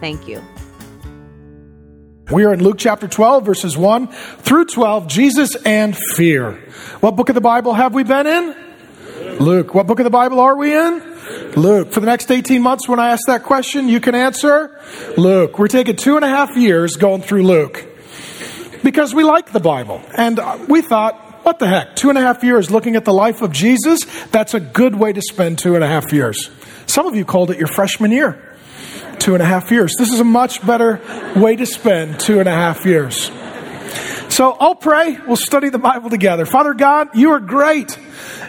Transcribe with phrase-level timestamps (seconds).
[0.00, 0.42] Thank you.
[2.30, 6.52] We are in Luke chapter 12, verses 1 through 12, Jesus and fear.
[7.00, 8.56] What book of the Bible have we been in?
[9.40, 9.74] Luke.
[9.74, 11.02] What book of the Bible are we in?
[11.56, 11.92] Luke.
[11.92, 14.80] For the next 18 months, when I ask that question, you can answer
[15.16, 15.58] Luke.
[15.58, 17.84] We're taking two and a half years going through Luke
[18.84, 20.00] because we like the Bible.
[20.16, 21.96] And we thought, what the heck?
[21.96, 24.04] Two and a half years looking at the life of Jesus?
[24.26, 26.48] That's a good way to spend two and a half years.
[26.86, 28.49] Some of you called it your freshman year
[29.20, 29.94] two and a half years.
[29.96, 31.00] This is a much better
[31.36, 33.30] way to spend two and a half years.
[34.30, 35.18] So I'll pray.
[35.26, 36.46] We'll study the Bible together.
[36.46, 37.98] Father God, you are great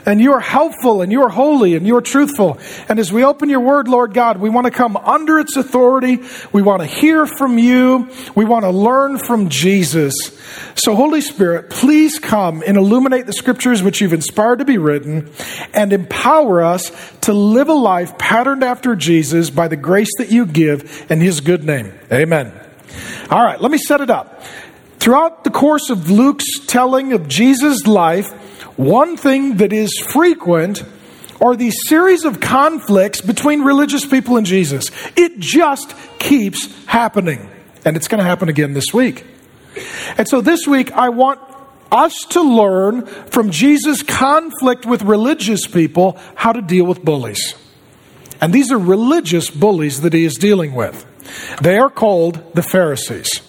[0.05, 2.57] and you are helpful and you are holy and you are truthful.
[2.89, 6.19] And as we open your word, Lord God, we want to come under its authority.
[6.51, 8.09] We want to hear from you.
[8.35, 10.37] We want to learn from Jesus.
[10.75, 15.31] So Holy Spirit, please come and illuminate the scriptures which you've inspired to be written
[15.73, 20.45] and empower us to live a life patterned after Jesus by the grace that you
[20.45, 21.93] give in his good name.
[22.11, 22.51] Amen.
[23.29, 24.43] All right, let me set it up.
[24.99, 28.31] Throughout the course of Luke's telling of Jesus' life,
[28.77, 30.83] one thing that is frequent
[31.41, 34.91] are these series of conflicts between religious people and Jesus.
[35.15, 37.49] It just keeps happening.
[37.83, 39.25] And it's going to happen again this week.
[40.17, 41.39] And so this week, I want
[41.91, 47.55] us to learn from Jesus' conflict with religious people how to deal with bullies.
[48.39, 51.05] And these are religious bullies that he is dealing with.
[51.61, 53.41] They are called the Pharisees.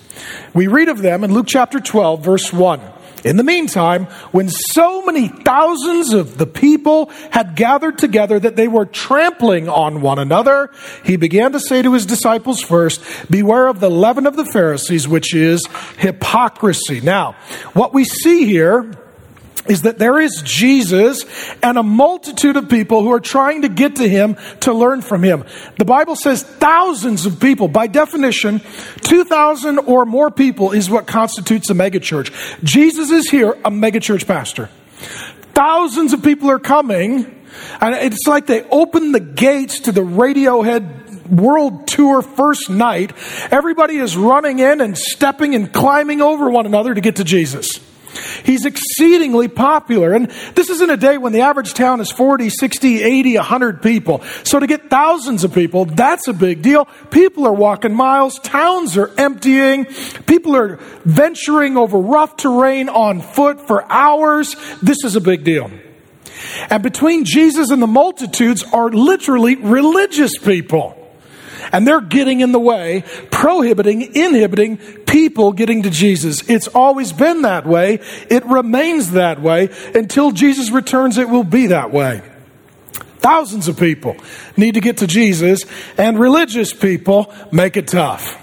[0.54, 2.80] We read of them in Luke chapter 12, verse 1.
[3.24, 8.68] In the meantime, when so many thousands of the people had gathered together that they
[8.68, 10.70] were trampling on one another,
[11.04, 13.00] he began to say to his disciples first,
[13.30, 15.64] Beware of the leaven of the Pharisees, which is
[15.98, 17.00] hypocrisy.
[17.00, 17.32] Now,
[17.74, 18.90] what we see here
[19.66, 21.24] is that there is Jesus
[21.62, 25.22] and a multitude of people who are trying to get to him to learn from
[25.22, 25.44] him.
[25.78, 27.68] The Bible says thousands of people.
[27.68, 28.60] By definition,
[29.02, 32.62] 2,000 or more people is what constitutes a megachurch.
[32.64, 34.68] Jesus is here, a megachurch pastor.
[35.54, 37.44] Thousands of people are coming,
[37.80, 43.12] and it's like they open the gates to the Radiohead world tour first night.
[43.50, 47.80] Everybody is running in and stepping and climbing over one another to get to Jesus.
[48.44, 50.12] He's exceedingly popular.
[50.12, 53.82] And this is in a day when the average town is 40, 60, 80, 100
[53.82, 54.22] people.
[54.44, 56.86] So to get thousands of people, that's a big deal.
[57.10, 58.38] People are walking miles.
[58.38, 59.86] Towns are emptying.
[60.26, 64.56] People are venturing over rough terrain on foot for hours.
[64.82, 65.70] This is a big deal.
[66.70, 71.01] And between Jesus and the multitudes are literally religious people.
[71.70, 76.48] And they're getting in the way, prohibiting, inhibiting people getting to Jesus.
[76.48, 78.00] It's always been that way.
[78.30, 79.68] It remains that way.
[79.94, 82.22] Until Jesus returns, it will be that way.
[83.18, 84.16] Thousands of people
[84.56, 85.64] need to get to Jesus,
[85.96, 88.38] and religious people make it tough.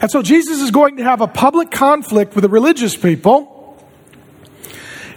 [0.00, 3.54] And so Jesus is going to have a public conflict with the religious people.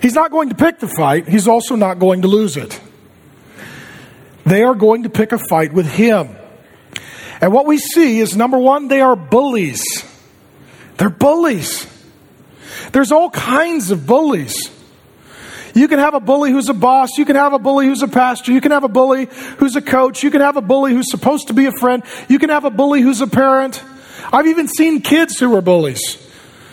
[0.01, 2.79] He's not going to pick the fight, he's also not going to lose it.
[4.45, 6.35] They are going to pick a fight with him.
[7.41, 9.83] And what we see is number one, they are bullies.
[10.97, 11.87] They're bullies.
[12.91, 14.69] There's all kinds of bullies.
[15.73, 17.17] You can have a bully who's a boss.
[17.17, 18.51] You can have a bully who's a pastor.
[18.51, 20.21] You can have a bully who's a coach.
[20.23, 22.03] You can have a bully who's supposed to be a friend.
[22.27, 23.81] You can have a bully who's a parent.
[24.31, 26.17] I've even seen kids who are bullies.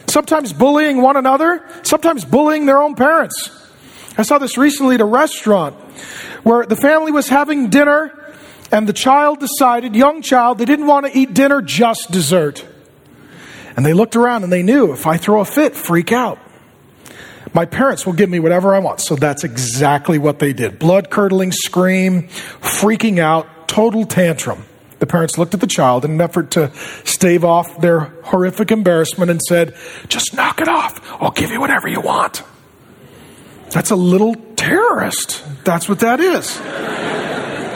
[0.09, 3.51] Sometimes bullying one another, sometimes bullying their own parents.
[4.17, 5.77] I saw this recently at a restaurant
[6.43, 8.18] where the family was having dinner
[8.71, 12.65] and the child decided, young child, they didn't want to eat dinner, just dessert.
[13.77, 16.39] And they looked around and they knew if I throw a fit, freak out.
[17.55, 19.01] My parents will give me whatever I want.
[19.01, 20.79] So that's exactly what they did.
[20.79, 24.65] Blood curdling scream, freaking out, total tantrum.
[24.99, 26.73] The parents looked at the child in an effort to
[27.05, 29.77] stave off their horrific embarrassment and said,
[30.09, 31.01] Just knock it off.
[31.23, 32.43] I'll give you whatever you want.
[33.71, 35.45] That's a little terrorist.
[35.65, 36.59] That's what that is.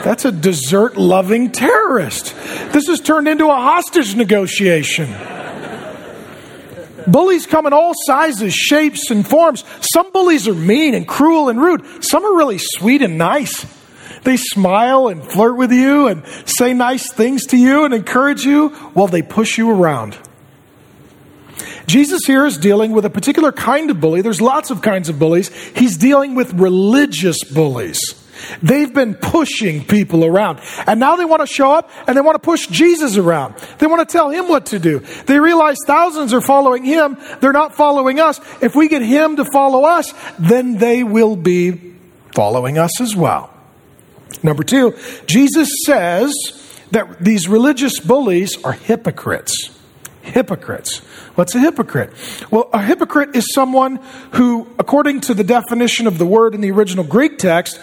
[0.03, 2.35] That's a dessert loving terrorist.
[2.73, 5.15] This has turned into a hostage negotiation.
[7.07, 9.65] Bullies come in all sizes, shapes, and forms.
[9.81, 12.05] Some bullies are mean and cruel and rude.
[12.05, 13.67] Some are really sweet and nice.
[14.25, 18.69] They smile and flirt with you and say nice things to you and encourage you
[18.95, 20.17] while they push you around.
[21.87, 24.23] Jesus here is dealing with a particular kind of bully.
[24.23, 25.49] There's lots of kinds of bullies.
[25.75, 28.22] He's dealing with religious bullies.
[28.63, 30.61] They've been pushing people around.
[30.87, 33.55] And now they want to show up and they want to push Jesus around.
[33.79, 35.01] They want to tell him what to do.
[35.27, 37.17] They realize thousands are following him.
[37.41, 38.41] They're not following us.
[38.63, 41.95] If we get him to follow us, then they will be
[42.35, 43.53] following us as well.
[44.43, 44.97] Number two,
[45.27, 46.33] Jesus says
[46.91, 49.71] that these religious bullies are hypocrites.
[50.23, 50.99] Hypocrites.
[51.35, 52.13] What's a hypocrite?
[52.51, 53.97] Well, a hypocrite is someone
[54.33, 57.81] who, according to the definition of the word in the original Greek text,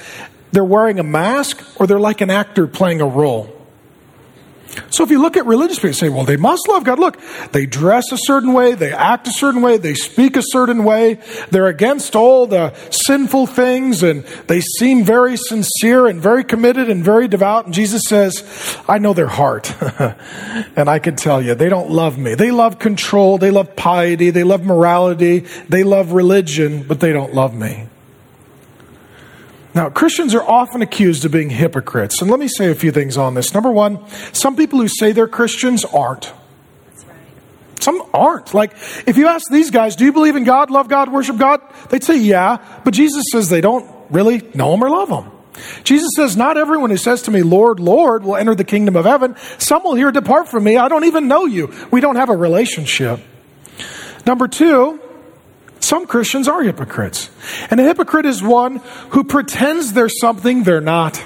[0.52, 3.56] they're wearing a mask or they're like an actor playing a role.
[4.92, 7.00] So if you look at religious people, say, well, they must love God.
[7.00, 7.20] Look,
[7.52, 11.20] they dress a certain way, they act a certain way, they speak a certain way,
[11.50, 17.04] they're against all the sinful things, and they seem very sincere and very committed and
[17.04, 17.66] very devout.
[17.66, 19.74] And Jesus says, I know their heart.
[20.76, 22.36] and I can tell you, they don't love me.
[22.36, 27.34] They love control, they love piety, they love morality, they love religion, but they don't
[27.34, 27.88] love me.
[29.74, 32.22] Now, Christians are often accused of being hypocrites.
[32.22, 33.54] And let me say a few things on this.
[33.54, 36.34] Number one, some people who say they're Christians aren't.
[37.80, 38.54] Some aren't.
[38.54, 38.74] Like,
[39.06, 41.62] if you ask these guys, do you believe in God, love God, worship God?
[41.90, 42.58] They'd say, yeah.
[42.84, 45.32] But Jesus says they don't really know Him or love Him.
[45.84, 49.06] Jesus says, Not everyone who says to me, Lord, Lord, will enter the kingdom of
[49.06, 49.36] heaven.
[49.58, 50.78] Some will hear, Depart from me.
[50.78, 51.74] I don't even know you.
[51.92, 53.20] We don't have a relationship.
[54.26, 55.02] Number two,
[55.80, 57.30] some Christians are hypocrites.
[57.70, 58.78] And a hypocrite is one
[59.10, 61.24] who pretends they're something they're not.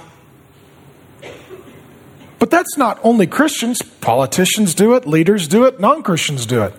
[2.44, 3.81] But that's not only Christians.
[3.81, 6.73] Politicians do it, leaders do it, non Christians do it.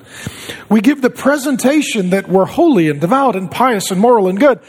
[0.69, 4.61] We give the presentation that we're holy and devout and pious and moral and good.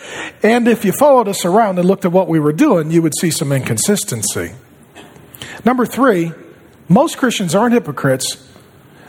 [0.41, 3.13] And if you followed us around and looked at what we were doing, you would
[3.19, 4.53] see some inconsistency.
[5.65, 6.31] Number three,
[6.87, 8.49] most Christians aren't hypocrites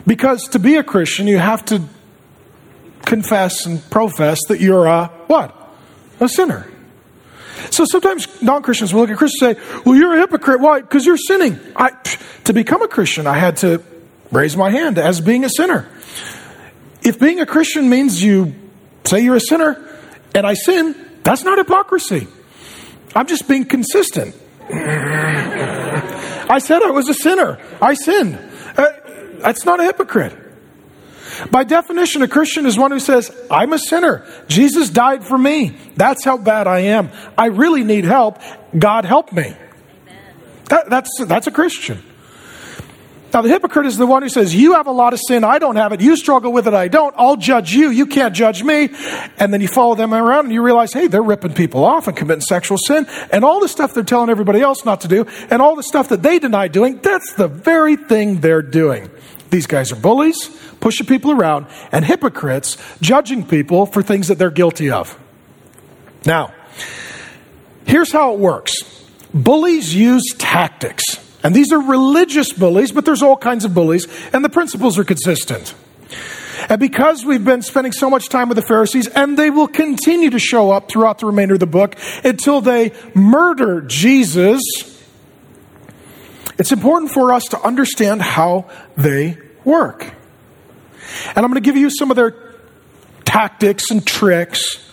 [0.05, 1.83] because to be a Christian, you have to
[3.07, 5.55] confess and profess that you're a what?
[6.19, 6.69] A sinner.
[7.71, 10.59] So sometimes non Christians will look at Christians and say, Well, you're a hypocrite.
[10.59, 10.81] Why?
[10.81, 11.59] Because you're sinning.
[11.75, 11.91] I,
[12.43, 13.81] to become a Christian, I had to
[14.31, 15.89] raise my hand as being a sinner.
[17.01, 18.53] If being a Christian means you
[19.05, 19.83] say you're a sinner
[20.35, 22.27] and I sin, that's not hypocrisy.
[23.15, 24.35] I'm just being consistent.
[24.69, 27.57] I said I was a sinner.
[27.81, 28.37] I sinned.
[28.77, 28.87] Uh,
[29.39, 30.46] that's not a hypocrite.
[31.51, 34.25] By definition, a Christian is one who says, I'm a sinner.
[34.47, 35.75] Jesus died for me.
[35.95, 37.09] That's how bad I am.
[37.37, 38.39] I really need help.
[38.77, 39.55] God help me.
[40.69, 42.03] That, that's, that's a Christian.
[43.33, 45.59] Now, the hypocrite is the one who says, You have a lot of sin, I
[45.59, 46.01] don't have it.
[46.01, 47.13] You struggle with it, I don't.
[47.17, 47.89] I'll judge you.
[47.89, 48.89] You can't judge me.
[49.37, 52.15] And then you follow them around and you realize, hey, they're ripping people off and
[52.15, 53.05] committing sexual sin.
[53.31, 56.09] And all the stuff they're telling everybody else not to do, and all the stuff
[56.09, 59.09] that they deny doing, that's the very thing they're doing.
[59.49, 60.49] These guys are bullies
[60.79, 65.17] pushing people around, and hypocrites judging people for things that they're guilty of.
[66.25, 66.53] Now,
[67.85, 68.75] here's how it works
[69.33, 71.03] bullies use tactics.
[71.43, 75.03] And these are religious bullies, but there's all kinds of bullies, and the principles are
[75.03, 75.75] consistent.
[76.69, 80.31] And because we've been spending so much time with the Pharisees, and they will continue
[80.31, 84.63] to show up throughout the remainder of the book until they murder Jesus,
[86.57, 90.03] it's important for us to understand how they work.
[91.29, 92.35] And I'm going to give you some of their
[93.25, 94.83] tactics and tricks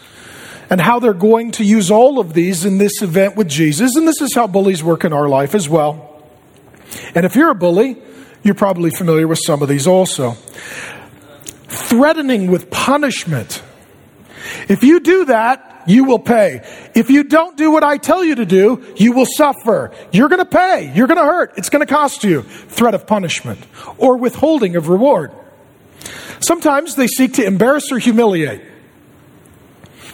[0.71, 3.97] and how they're going to use all of these in this event with Jesus.
[3.97, 6.26] And this is how bullies work in our life as well.
[7.14, 7.97] And if you're a bully,
[8.42, 10.33] you're probably familiar with some of these also.
[11.66, 13.62] Threatening with punishment.
[14.68, 16.61] If you do that, you will pay.
[16.95, 19.93] If you don't do what I tell you to do, you will suffer.
[20.12, 20.93] You're going to pay.
[20.95, 21.55] You're going to hurt.
[21.57, 22.43] It's going to cost you.
[22.43, 23.61] Threat of punishment
[23.99, 25.33] or withholding of reward.
[26.41, 28.62] Sometimes they seek to embarrass or humiliate.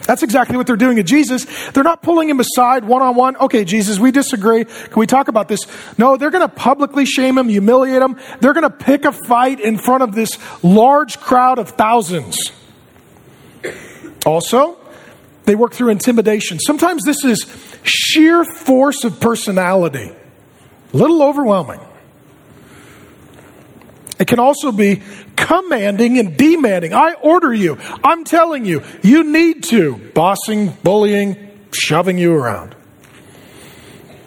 [0.03, 1.45] That's exactly what they're doing to Jesus.
[1.71, 3.37] They're not pulling him aside one on one.
[3.37, 4.65] Okay, Jesus, we disagree.
[4.65, 5.67] Can we talk about this?
[5.97, 8.17] No, they're going to publicly shame him, humiliate him.
[8.39, 12.51] They're going to pick a fight in front of this large crowd of thousands.
[14.25, 14.77] Also,
[15.45, 16.59] they work through intimidation.
[16.59, 17.45] Sometimes this is
[17.83, 20.11] sheer force of personality,
[20.93, 21.79] a little overwhelming.
[24.19, 25.01] It can also be
[25.35, 26.93] commanding and demanding.
[26.93, 27.79] I order you.
[28.03, 28.83] I'm telling you.
[29.01, 29.95] You need to.
[30.13, 32.75] Bossing, bullying, shoving you around.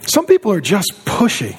[0.01, 1.57] Some people are just pushy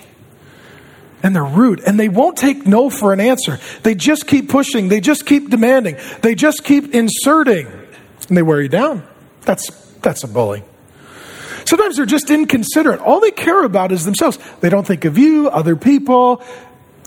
[1.23, 3.57] and they're rude and they won't take no for an answer.
[3.83, 4.89] They just keep pushing.
[4.89, 5.95] They just keep demanding.
[6.21, 7.67] They just keep inserting
[8.27, 9.03] and they wear you down.
[9.45, 9.69] That's,
[10.01, 10.63] that's a bully.
[11.65, 12.99] Sometimes they're just inconsiderate.
[12.99, 14.37] All they care about is themselves.
[14.59, 16.43] They don't think of you, other people.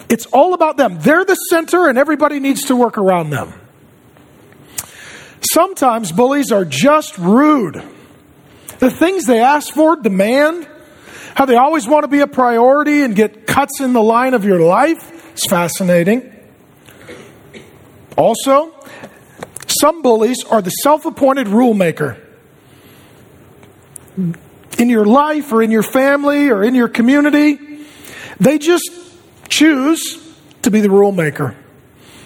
[0.09, 0.99] It's all about them.
[1.01, 3.53] They're the center, and everybody needs to work around them.
[5.53, 7.83] Sometimes bullies are just rude.
[8.81, 10.69] The things they ask for, demand,
[11.35, 14.45] how they always want to be a priority and get cuts in the line of
[14.45, 16.35] your life is fascinating.
[18.17, 18.75] Also,
[19.69, 22.17] some bullies are the self appointed rule maker.
[24.79, 27.59] In your life or in your family or in your community,
[28.39, 28.91] they just
[29.49, 30.19] choose
[30.63, 31.57] to be the rule maker.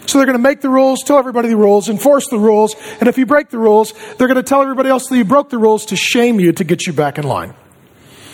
[0.07, 3.09] So they're going to make the rules, tell everybody the rules, enforce the rules, and
[3.09, 5.59] if you break the rules, they're going to tell everybody else that you broke the
[5.59, 7.55] rules to shame you to get you back in line.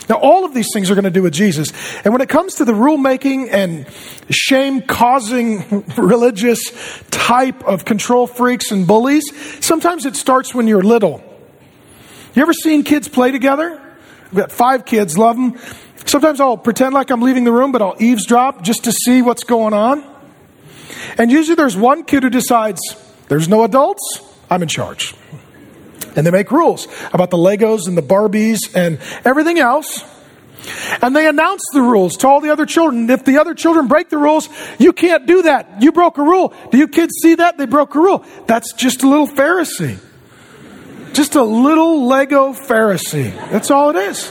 [0.08, 1.70] Now, all of these things are going to do with Jesus.
[2.02, 3.86] And when it comes to the rule making and
[4.30, 6.72] shame causing religious
[7.10, 9.24] type of control freaks and bullies,
[9.64, 11.22] sometimes it starts when you're little.
[12.34, 13.80] You ever seen kids play together?
[14.26, 15.58] I've got five kids, love them.
[16.04, 19.44] Sometimes I'll pretend like I'm leaving the room, but I'll eavesdrop just to see what's
[19.44, 20.04] going on.
[21.16, 22.80] And usually there's one kid who decides
[23.28, 25.14] there's no adults, I'm in charge.
[26.16, 30.04] And they make rules about the Legos and the Barbies and everything else.
[31.00, 33.08] And they announce the rules to all the other children.
[33.08, 35.80] If the other children break the rules, you can't do that.
[35.80, 36.52] You broke a rule.
[36.70, 37.58] Do you kids see that?
[37.58, 38.24] They broke a rule.
[38.46, 39.98] That's just a little Pharisee.
[41.12, 43.34] Just a little Lego Pharisee.
[43.50, 44.30] That's all it is.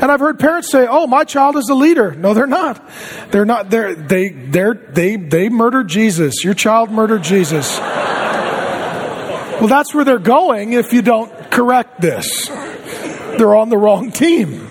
[0.00, 2.88] And I've heard parents say, "Oh, my child is a leader." No, they're not.
[3.30, 3.70] They're not.
[3.70, 6.44] They're, they they're, they they murdered Jesus.
[6.44, 7.78] Your child murdered Jesus.
[7.78, 12.48] well, that's where they're going if you don't correct this.
[12.48, 14.69] They're on the wrong team.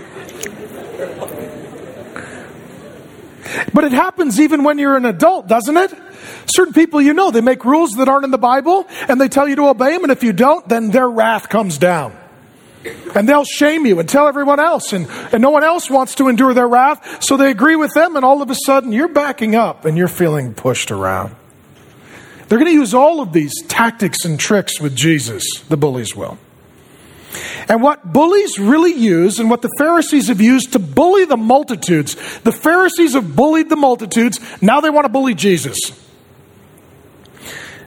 [3.74, 5.94] But it happens even when you're an adult, doesn't it?
[6.46, 9.48] Certain people you know, they make rules that aren't in the Bible and they tell
[9.48, 12.16] you to obey them, and if you don't, then their wrath comes down.
[13.14, 16.30] And they'll shame you and tell everyone else, and, and no one else wants to
[16.30, 19.56] endure their wrath, so they agree with them, and all of a sudden you're backing
[19.56, 21.36] up and you're feeling pushed around.
[22.48, 26.38] They're going to use all of these tactics and tricks with Jesus, the bullies will.
[27.68, 32.16] And what bullies really use, and what the Pharisees have used to bully the multitudes,
[32.40, 35.78] the Pharisees have bullied the multitudes, now they want to bully Jesus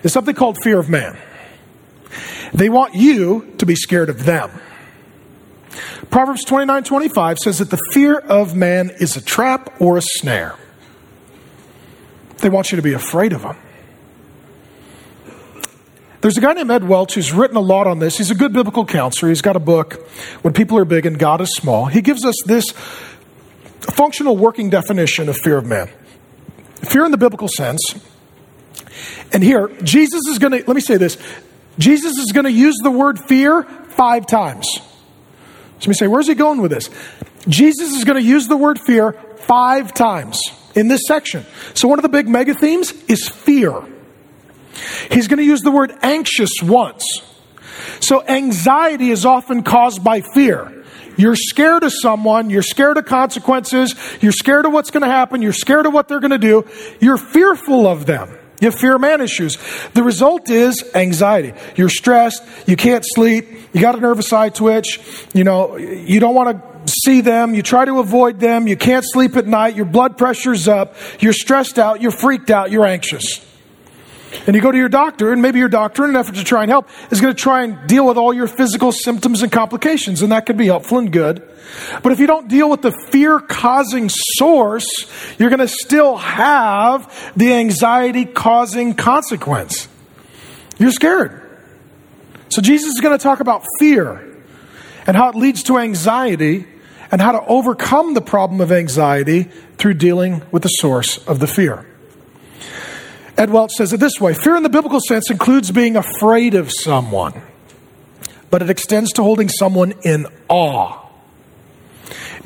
[0.02, 1.16] is something called fear of man.
[2.52, 4.50] They want you to be scared of them.
[6.10, 10.56] Proverbs 29 25 says that the fear of man is a trap or a snare.
[12.38, 13.56] They want you to be afraid of them.
[16.22, 18.16] There's a guy named Ed Welch who's written a lot on this.
[18.16, 19.28] He's a good biblical counselor.
[19.28, 19.94] He's got a book,
[20.42, 21.86] When People Are Big and God is Small.
[21.86, 22.70] He gives us this
[23.80, 25.90] functional working definition of fear of man.
[26.76, 27.94] Fear in the biblical sense
[29.32, 31.16] and here, Jesus is going to, let me say this
[31.78, 34.66] Jesus is going to use the word fear five times.
[34.72, 34.80] So
[35.80, 36.90] let me say, where's he going with this?
[37.48, 40.40] Jesus is going to use the word fear five times
[40.74, 41.44] in this section.
[41.74, 43.82] So one of the big mega themes is fear.
[45.10, 47.22] He's going to use the word anxious once.
[48.00, 50.84] So anxiety is often caused by fear.
[51.16, 55.42] You're scared of someone, you're scared of consequences, you're scared of what's going to happen,
[55.42, 56.66] you're scared of what they're going to do,
[57.00, 58.38] you're fearful of them.
[58.60, 59.58] You fear man issues.
[59.92, 61.52] The result is anxiety.
[61.74, 62.44] You're stressed.
[62.68, 63.44] You can't sleep.
[63.72, 65.00] You got a nervous eye twitch.
[65.34, 67.56] You know, you don't want to see them.
[67.56, 68.68] You try to avoid them.
[68.68, 69.74] You can't sleep at night.
[69.74, 70.94] Your blood pressure's up.
[71.18, 72.00] You're stressed out.
[72.02, 72.70] You're freaked out.
[72.70, 73.44] You're anxious.
[74.46, 76.62] And you go to your doctor, and maybe your doctor, in an effort to try
[76.62, 80.22] and help, is going to try and deal with all your physical symptoms and complications,
[80.22, 81.46] and that can be helpful and good.
[82.02, 84.86] But if you don't deal with the fear causing source,
[85.38, 89.88] you're going to still have the anxiety causing consequence.
[90.78, 91.38] You're scared.
[92.48, 94.28] So Jesus is going to talk about fear
[95.06, 96.66] and how it leads to anxiety
[97.10, 99.44] and how to overcome the problem of anxiety
[99.76, 101.86] through dealing with the source of the fear.
[103.36, 106.70] Ed Welch says it this way Fear in the biblical sense includes being afraid of
[106.70, 107.40] someone,
[108.50, 111.06] but it extends to holding someone in awe,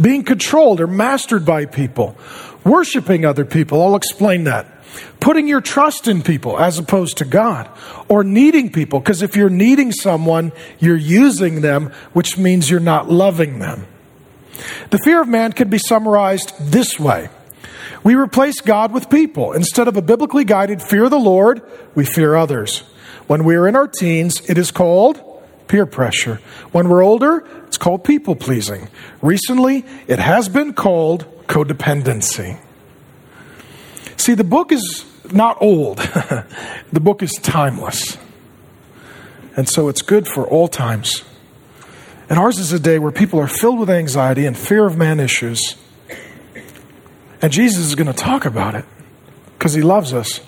[0.00, 2.16] being controlled or mastered by people,
[2.64, 3.82] worshiping other people.
[3.82, 4.72] I'll explain that.
[5.20, 7.68] Putting your trust in people as opposed to God,
[8.08, 13.10] or needing people, because if you're needing someone, you're using them, which means you're not
[13.10, 13.86] loving them.
[14.90, 17.28] The fear of man can be summarized this way
[18.06, 19.52] we replace God with people.
[19.52, 21.60] Instead of a biblically guided fear of the Lord,
[21.96, 22.84] we fear others.
[23.26, 25.20] When we are in our teens, it is called
[25.66, 26.36] peer pressure.
[26.70, 28.88] When we're older, it's called people pleasing.
[29.22, 32.60] Recently, it has been called codependency.
[34.16, 35.98] See, the book is not old,
[36.92, 38.16] the book is timeless.
[39.56, 41.24] And so it's good for all times.
[42.30, 45.18] And ours is a day where people are filled with anxiety and fear of man
[45.18, 45.74] issues.
[47.42, 48.84] And Jesus is going to talk about it
[49.54, 50.40] because he loves us.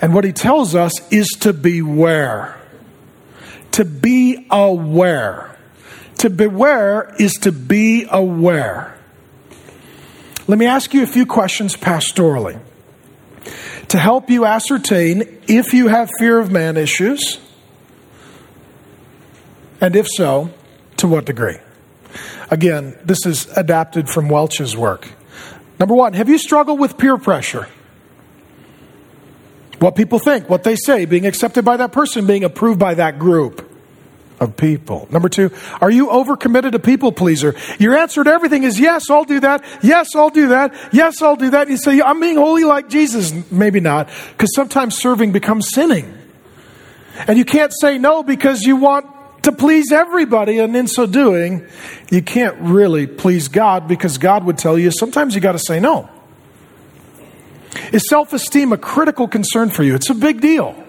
[0.00, 2.58] And what he tells us is to beware.
[3.72, 5.56] To be aware.
[6.18, 8.96] To beware is to be aware.
[10.46, 12.60] Let me ask you a few questions pastorally
[13.88, 17.38] to help you ascertain if you have fear of man issues,
[19.80, 20.50] and if so,
[20.96, 21.58] to what degree.
[22.52, 25.08] Again, this is adapted from Welch's work.
[25.80, 27.66] Number one, have you struggled with peer pressure?
[29.78, 33.18] What people think, what they say, being accepted by that person, being approved by that
[33.18, 33.66] group
[34.38, 35.08] of people.
[35.10, 37.54] Number two, are you overcommitted to people pleaser?
[37.78, 39.64] Your answer to everything is yes, I'll do that.
[39.82, 40.74] Yes, I'll do that.
[40.92, 41.70] Yes, I'll do that.
[41.70, 43.32] You say, I'm being holy like Jesus.
[43.50, 46.18] Maybe not, because sometimes serving becomes sinning.
[47.26, 49.06] And you can't say no because you want
[49.42, 51.66] to please everybody, and in so doing,
[52.10, 55.80] you can't really please God because God would tell you sometimes you got to say
[55.80, 56.08] no.
[57.92, 59.94] Is self esteem a critical concern for you?
[59.94, 60.81] It's a big deal.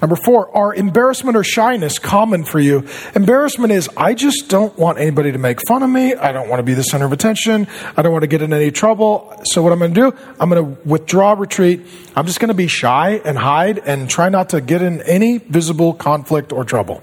[0.00, 2.86] Number four, are embarrassment or shyness common for you?
[3.14, 6.14] Embarrassment is, I just don't want anybody to make fun of me.
[6.14, 7.66] I don't want to be the center of attention.
[7.96, 9.40] I don't want to get in any trouble.
[9.44, 11.86] So, what I'm going to do, I'm going to withdraw, retreat.
[12.16, 15.38] I'm just going to be shy and hide and try not to get in any
[15.38, 17.02] visible conflict or trouble.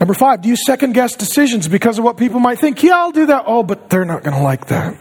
[0.00, 2.82] Number five, do you second guess decisions because of what people might think?
[2.82, 3.44] Yeah, I'll do that.
[3.46, 4.96] Oh, but they're not going to like that.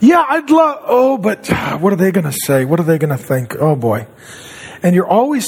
[0.00, 1.48] Yeah, I'd love, oh, but
[1.80, 2.64] what are they going to say?
[2.64, 3.56] What are they going to think?
[3.56, 4.06] Oh boy.
[4.82, 5.46] And you're always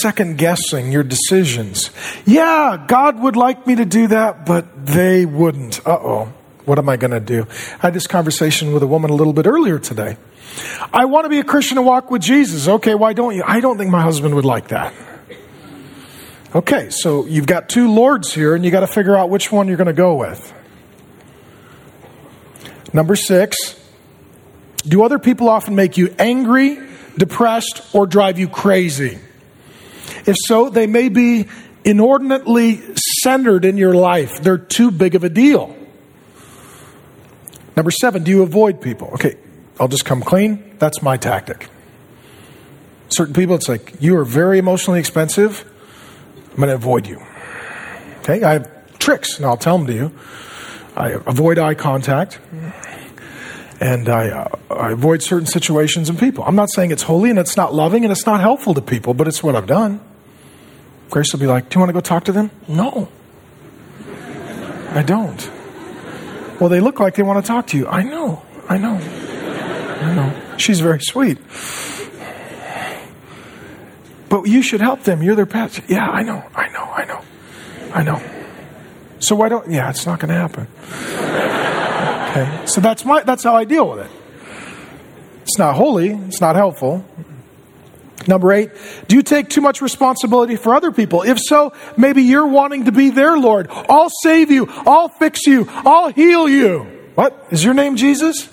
[0.00, 1.90] second guessing your decisions.
[2.24, 5.86] Yeah, God would like me to do that, but they wouldn't.
[5.86, 6.32] Uh oh.
[6.64, 7.46] What am I going to do?
[7.74, 10.16] I had this conversation with a woman a little bit earlier today.
[10.92, 12.68] I want to be a Christian and walk with Jesus.
[12.68, 13.42] Okay, why don't you?
[13.44, 14.94] I don't think my husband would like that.
[16.54, 19.68] Okay, so you've got two lords here, and you got to figure out which one
[19.68, 20.52] you're going to go with.
[22.92, 23.80] Number six,
[24.86, 26.78] do other people often make you angry,
[27.16, 29.18] depressed, or drive you crazy?
[30.26, 31.48] If so, they may be
[31.84, 32.80] inordinately
[33.22, 34.42] centered in your life.
[34.42, 35.76] They're too big of a deal.
[37.76, 39.08] Number seven, do you avoid people?
[39.14, 39.36] Okay,
[39.80, 40.76] I'll just come clean.
[40.78, 41.68] That's my tactic.
[43.08, 45.64] Certain people, it's like, you are very emotionally expensive.
[46.50, 47.22] I'm going to avoid you.
[48.20, 50.12] Okay, I have tricks, and I'll tell them to you.
[50.94, 52.38] I avoid eye contact
[53.80, 56.44] and I, uh, I, avoid certain situations and people.
[56.44, 59.14] I'm not saying it's holy and it's not loving and it's not helpful to people,
[59.14, 60.00] but it's what I've done.
[61.10, 62.50] Grace will be like, Do you want to go talk to them?
[62.68, 63.08] No.
[64.90, 65.50] I don't.
[66.60, 67.88] Well, they look like they want to talk to you.
[67.88, 68.42] I know.
[68.68, 68.94] I know.
[68.96, 70.56] I know.
[70.58, 71.38] She's very sweet.
[74.28, 75.22] But you should help them.
[75.22, 75.82] You're their pastor.
[75.88, 76.44] Yeah, I know.
[76.54, 76.84] I know.
[76.84, 77.20] I know.
[77.94, 78.31] I know.
[79.22, 80.66] So why don't, yeah, it's not going to happen.
[82.32, 84.10] Okay, so that's my that's how I deal with it.
[85.42, 86.10] It's not holy.
[86.10, 87.04] It's not helpful.
[88.26, 88.70] Number eight,
[89.06, 91.22] do you take too much responsibility for other people?
[91.22, 93.68] If so, maybe you're wanting to be their Lord.
[93.70, 94.66] I'll save you.
[94.68, 95.66] I'll fix you.
[95.68, 96.80] I'll heal you.
[97.14, 97.46] What?
[97.50, 98.48] Is your name Jesus?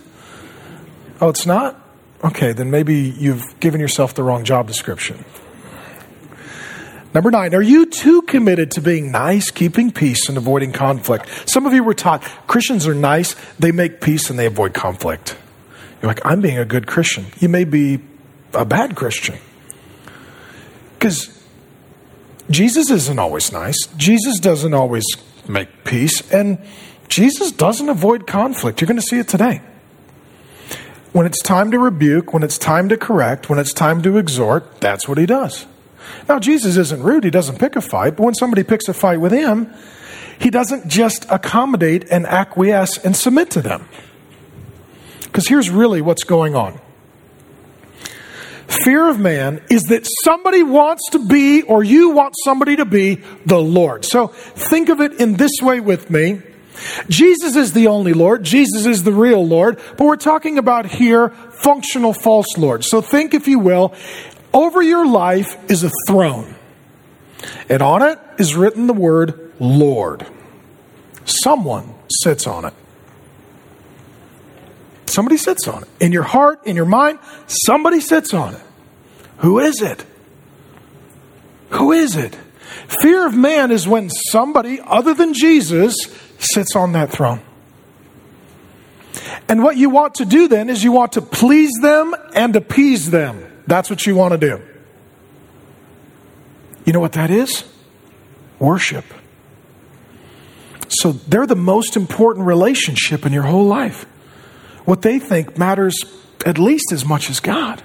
[1.22, 1.80] Oh, it's not?
[2.24, 5.24] Okay, then maybe you've given yourself the wrong job description.
[7.14, 11.28] Number nine, are you too committed to being nice, keeping peace, and avoiding conflict?
[11.50, 15.36] Some of you were taught Christians are nice, they make peace, and they avoid conflict.
[16.02, 17.26] You're like, I'm being a good Christian.
[17.40, 18.00] You may be
[18.54, 19.38] a bad Christian.
[20.94, 21.44] Because
[22.50, 25.06] Jesus isn't always nice, Jesus doesn't always
[25.48, 26.60] make peace, and
[27.08, 28.82] Jesus doesn't avoid conflict.
[28.82, 29.62] You're going to see it today.
[31.12, 34.80] When it's time to rebuke, when it's time to correct, when it's time to exhort,
[34.80, 35.66] that's what he does.
[36.28, 39.20] Now, Jesus isn't rude, he doesn't pick a fight, but when somebody picks a fight
[39.20, 39.74] with him,
[40.40, 43.88] he doesn't just accommodate and acquiesce and submit to them.
[45.24, 46.80] Because here's really what's going on
[48.84, 53.16] fear of man is that somebody wants to be, or you want somebody to be,
[53.46, 54.06] the Lord.
[54.06, 56.42] So think of it in this way with me.
[57.10, 58.44] Jesus is the only Lord.
[58.44, 59.80] Jesus is the real Lord.
[59.98, 62.86] But we're talking about here functional false Lord.
[62.86, 63.94] So think, if you will,
[64.54, 66.56] over your life is a throne,
[67.70, 70.26] and on it is written the word Lord.
[71.26, 72.74] Someone sits on it.
[75.06, 75.90] Somebody sits on it.
[76.00, 78.62] In your heart, in your mind, somebody sits on it.
[79.40, 80.06] Who is it?
[81.72, 82.36] Who is it?
[83.02, 85.96] Fear of man is when somebody other than Jesus
[86.40, 87.42] sits on that throne.
[89.48, 93.10] And what you want to do then is you want to please them and appease
[93.10, 93.49] them.
[93.70, 94.62] That's what you want to do.
[96.86, 97.64] You know what that is?
[98.58, 99.06] Worship.
[100.88, 104.06] So they're the most important relationship in your whole life.
[104.86, 106.04] What they think matters
[106.48, 107.84] at least as much as God.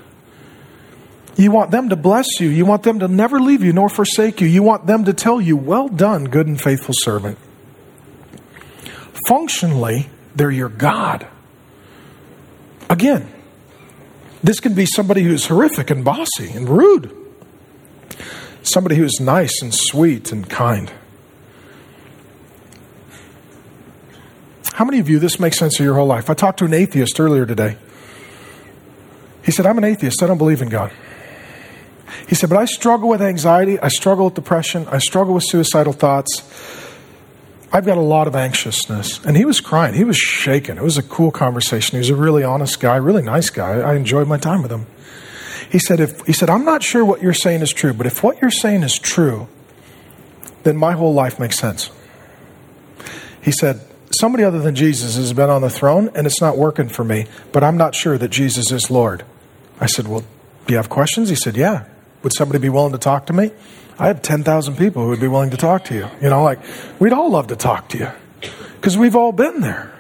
[1.37, 2.49] You want them to bless you.
[2.49, 4.47] You want them to never leave you nor forsake you.
[4.47, 7.37] You want them to tell you, Well done, good and faithful servant.
[9.29, 11.27] Functionally, they're your God.
[12.89, 13.34] Again,
[14.45, 17.11] this can be somebody who's horrific and bossy and rude,
[18.63, 20.93] somebody who's nice and sweet and kind.
[24.75, 26.29] How many of you this makes sense of your whole life?
[26.29, 27.79] I talked to an atheist earlier today.
[29.43, 30.23] He said, I'm an atheist.
[30.23, 30.93] I don't believe in God.
[32.29, 33.81] He said, but I struggle with anxiety.
[33.81, 34.87] I struggle with depression.
[34.89, 36.43] I struggle with suicidal thoughts.
[37.73, 39.25] I've got a lot of anxiousness.
[39.25, 39.95] And he was crying.
[39.95, 40.77] He was shaking.
[40.77, 41.97] It was a cool conversation.
[41.97, 43.81] He was a really honest guy, really nice guy.
[43.81, 44.87] I enjoyed my time with him.
[45.71, 48.23] He said, if, he said, I'm not sure what you're saying is true, but if
[48.23, 49.49] what you're saying is true,
[50.63, 51.91] then my whole life makes sense.
[53.43, 53.81] He said,
[54.13, 57.27] somebody other than Jesus has been on the throne and it's not working for me,
[57.53, 59.25] but I'm not sure that Jesus is Lord.
[59.81, 60.21] I said, well,
[60.67, 61.29] do you have questions?
[61.29, 61.87] He said, yeah.
[62.23, 63.51] Would somebody be willing to talk to me?
[63.99, 66.09] I have 10,000 people who would be willing to talk to you.
[66.21, 66.59] You know, like,
[66.99, 68.09] we'd all love to talk to you
[68.77, 69.93] because we've all been there.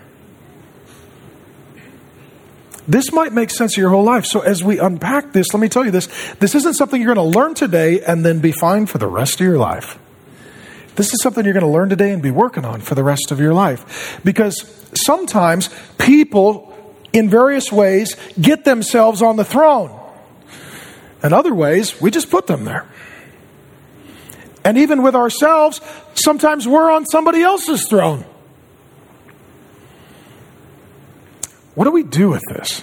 [2.86, 4.26] This might make sense of your whole life.
[4.26, 7.32] So, as we unpack this, let me tell you this this isn't something you're going
[7.32, 9.98] to learn today and then be fine for the rest of your life.
[10.96, 13.32] This is something you're going to learn today and be working on for the rest
[13.32, 14.20] of your life.
[14.22, 16.72] Because sometimes people,
[17.12, 19.98] in various ways, get themselves on the throne.
[21.22, 22.86] And other ways, we just put them there.
[24.64, 25.80] And even with ourselves,
[26.14, 28.24] sometimes we're on somebody else's throne.
[31.74, 32.82] What do we do with this?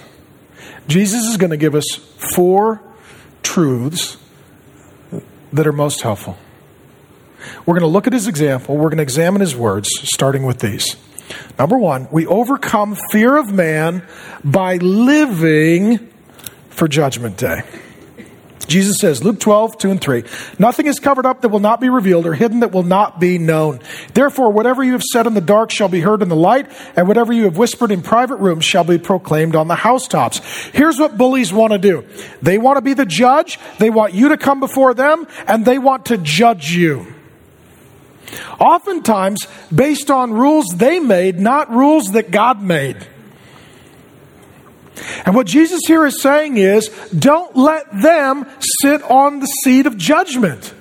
[0.88, 1.96] Jesus is going to give us
[2.36, 2.82] four
[3.42, 4.18] truths
[5.54, 6.38] that are most helpful.
[7.66, 8.76] We're going to look at his example.
[8.76, 10.96] We're going to examine his words, starting with these.
[11.58, 14.06] Number one, we overcome fear of man
[14.44, 16.12] by living
[16.70, 17.64] for Judgment Day.
[18.72, 20.24] Jesus says, Luke 12, 2 and 3,
[20.58, 23.38] nothing is covered up that will not be revealed or hidden that will not be
[23.38, 23.80] known.
[24.14, 27.08] Therefore, whatever you have said in the dark shall be heard in the light, and
[27.08, 30.40] whatever you have whispered in private rooms shall be proclaimed on the housetops.
[30.74, 32.06] Here's what bullies want to do.
[32.42, 35.78] They want to be the judge, they want you to come before them, and they
[35.78, 37.06] want to judge you.
[38.60, 43.08] Oftentimes based on rules they made, not rules that God made.
[45.26, 48.46] And what Jesus here is saying is don't let them
[48.82, 50.74] sit on the seat of judgment.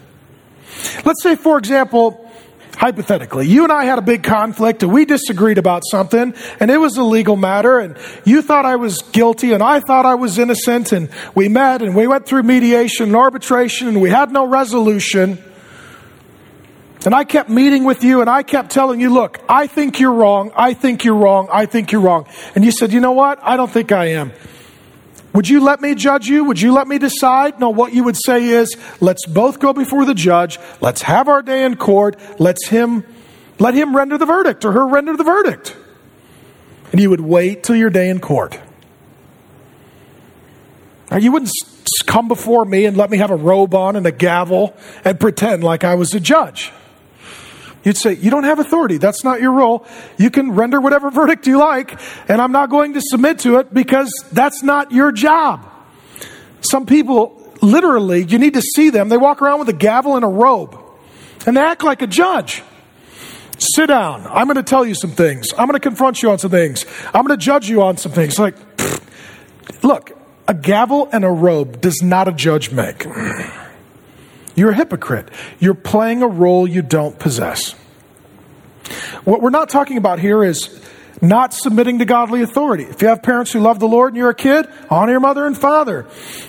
[1.05, 2.31] Let's say, for example,
[2.77, 6.79] hypothetically, you and I had a big conflict and we disagreed about something and it
[6.79, 10.39] was a legal matter and you thought I was guilty and I thought I was
[10.39, 14.47] innocent and we met and we went through mediation and arbitration and we had no
[14.47, 15.43] resolution.
[17.05, 20.13] And I kept meeting with you and I kept telling you, look, I think you're
[20.13, 20.53] wrong.
[20.55, 21.49] I think you're wrong.
[21.51, 22.27] I think you're wrong.
[22.55, 23.39] And you said, you know what?
[23.43, 24.33] I don't think I am.
[25.33, 26.45] Would you let me judge you?
[26.45, 27.59] Would you let me decide?
[27.59, 30.59] No, what you would say is, let's both go before the judge.
[30.81, 32.19] Let's have our day in court.
[32.39, 33.05] Let's him,
[33.59, 35.77] let him render the verdict or her render the verdict.
[36.93, 38.59] And you would wait till your day in court.
[41.11, 41.53] Now, you wouldn't
[42.07, 45.65] come before me and let me have a robe on and a gavel and pretend
[45.65, 46.73] like I was a judge.
[47.85, 48.99] You'd say, You don't have authority.
[48.99, 49.87] That's not your role.
[50.19, 53.73] You can render whatever verdict you like, and I'm not going to submit to it
[53.73, 55.67] because that's not your job.
[56.61, 59.09] Some people, literally, you need to see them.
[59.09, 60.79] They walk around with a gavel and a robe,
[61.47, 62.63] and they act like a judge.
[63.59, 64.27] Sit down.
[64.27, 65.49] I'm going to tell you some things.
[65.53, 66.87] I'm going to confront you on some things.
[67.13, 68.39] I'm going to judge you on some things.
[68.39, 69.03] Like, pfft.
[69.83, 70.13] look,
[70.49, 73.07] a gavel and a robe does not a judge make.
[74.55, 75.29] You're a hypocrite.
[75.59, 77.73] You're playing a role you don't possess.
[79.25, 80.81] What we're not talking about here is
[81.23, 82.85] not submitting to godly authority.
[82.85, 85.47] If you have parents who love the Lord and you're a kid, honor your mother
[85.47, 86.07] and father.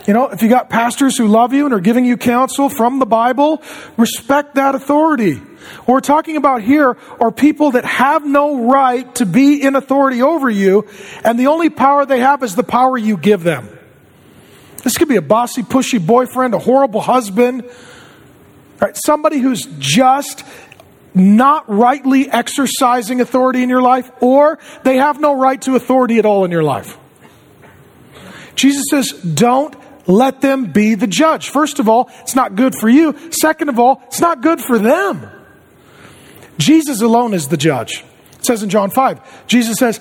[0.08, 3.00] You know, if you got pastors who love you and are giving you counsel from
[3.00, 3.62] the Bible,
[3.98, 5.36] respect that authority.
[5.36, 10.22] What we're talking about here are people that have no right to be in authority
[10.22, 10.88] over you,
[11.24, 13.68] and the only power they have is the power you give them.
[14.84, 17.70] This could be a bossy, pushy boyfriend, a horrible husband,
[18.82, 18.98] right?
[18.98, 20.44] somebody who's just
[21.14, 26.26] not rightly exercising authority in your life, or they have no right to authority at
[26.26, 26.98] all in your life.
[28.56, 29.76] Jesus says, don't
[30.08, 31.50] let them be the judge.
[31.50, 33.18] First of all, it's not good for you.
[33.32, 35.30] Second of all, it's not good for them.
[36.58, 38.04] Jesus alone is the judge.
[38.34, 40.00] It says in John 5, Jesus says,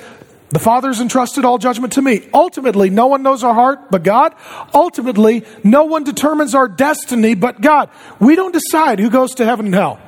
[0.50, 2.28] The Father's entrusted all judgment to me.
[2.34, 4.34] Ultimately, no one knows our heart but God.
[4.74, 7.88] Ultimately, no one determines our destiny but God.
[8.18, 10.00] We don't decide who goes to heaven and hell.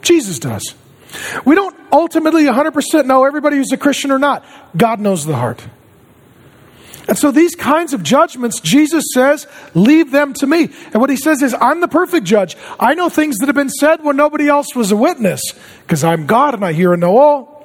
[0.00, 0.74] Jesus does.
[1.44, 4.44] We don't ultimately 100% know everybody who's a Christian or not.
[4.74, 5.66] God knows the heart.
[7.08, 10.70] And so these kinds of judgments, Jesus says, leave them to me.
[10.92, 12.56] And what he says is, I'm the perfect judge.
[12.80, 15.42] I know things that have been said when nobody else was a witness,
[15.82, 17.55] because I'm God and I hear and know all.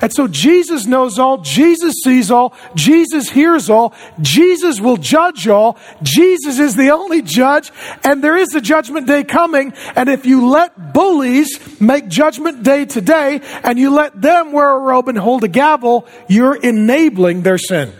[0.00, 5.76] And so Jesus knows all, Jesus sees all, Jesus hears all, Jesus will judge all,
[6.02, 7.70] Jesus is the only judge,
[8.04, 9.72] and there is a judgment day coming.
[9.96, 14.78] And if you let bullies make judgment day today, and you let them wear a
[14.78, 17.92] robe and hold a gavel, you're enabling their sin.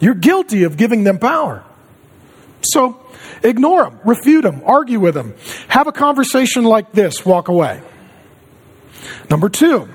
[0.00, 1.64] You're guilty of giving them power.
[2.62, 3.00] So
[3.42, 5.34] ignore them, refute them, argue with them,
[5.68, 7.80] have a conversation like this, walk away.
[9.30, 9.88] Number two,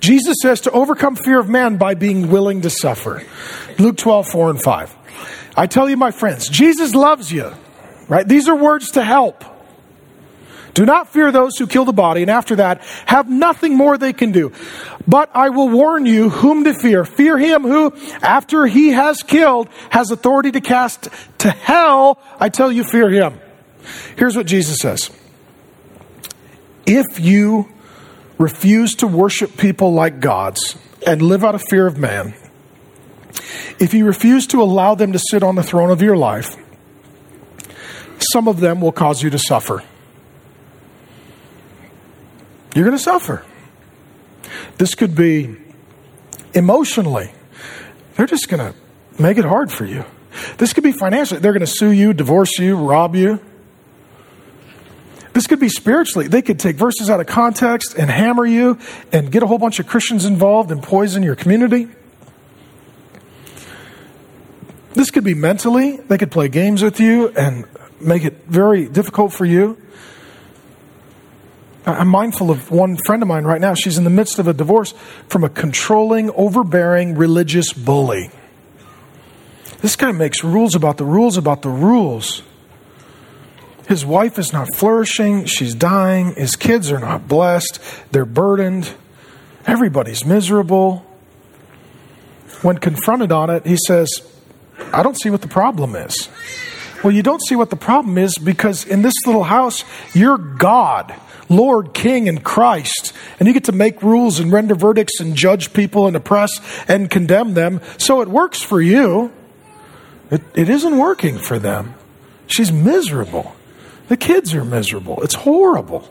[0.00, 3.22] Jesus says to overcome fear of man by being willing to suffer.
[3.78, 4.96] Luke 12, 4 and 5.
[5.56, 7.52] I tell you, my friends, Jesus loves you,
[8.08, 8.26] right?
[8.26, 9.44] These are words to help.
[10.74, 14.14] Do not fear those who kill the body, and after that, have nothing more they
[14.14, 14.52] can do.
[15.06, 17.04] But I will warn you whom to fear.
[17.04, 22.18] Fear him who, after he has killed, has authority to cast to hell.
[22.40, 23.38] I tell you, fear him.
[24.16, 25.10] Here's what Jesus says
[26.86, 27.71] If you
[28.42, 30.76] refuse to worship people like gods
[31.06, 32.34] and live out of fear of man,
[33.78, 36.56] if you refuse to allow them to sit on the throne of your life,
[38.32, 39.82] some of them will cause you to suffer.
[42.74, 43.44] You're going to suffer.
[44.78, 45.56] This could be
[46.54, 47.30] emotionally.
[48.16, 50.04] They're just going to make it hard for you.
[50.58, 51.40] This could be financially.
[51.40, 53.40] They're going to sue you, divorce you, rob you.
[55.32, 56.28] This could be spiritually.
[56.28, 58.78] They could take verses out of context and hammer you
[59.12, 61.88] and get a whole bunch of Christians involved and poison your community.
[64.92, 65.96] This could be mentally.
[65.96, 67.64] They could play games with you and
[67.98, 69.78] make it very difficult for you.
[71.86, 73.74] I'm mindful of one friend of mine right now.
[73.74, 74.92] She's in the midst of a divorce
[75.28, 78.30] from a controlling, overbearing religious bully.
[79.80, 82.42] This guy makes rules about the rules about the rules.
[83.88, 85.44] His wife is not flourishing.
[85.44, 86.34] She's dying.
[86.34, 87.80] His kids are not blessed.
[88.10, 88.94] They're burdened.
[89.66, 91.06] Everybody's miserable.
[92.62, 94.08] When confronted on it, he says,
[94.92, 96.28] I don't see what the problem is.
[97.02, 101.14] Well, you don't see what the problem is because in this little house, you're God.
[101.48, 103.12] Lord, King, and Christ.
[103.38, 106.50] And you get to make rules and render verdicts and judge people and oppress
[106.88, 107.80] and condemn them.
[107.98, 109.32] So it works for you.
[110.30, 111.94] It, it isn't working for them.
[112.46, 113.54] She's miserable.
[114.12, 115.22] The kids are miserable.
[115.22, 116.06] It's horrible.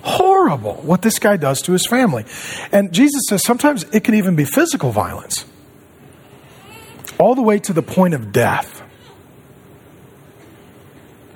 [0.00, 2.24] Horrible what this guy does to his family.
[2.72, 5.44] And Jesus says sometimes it can even be physical violence,
[7.18, 8.82] all the way to the point of death.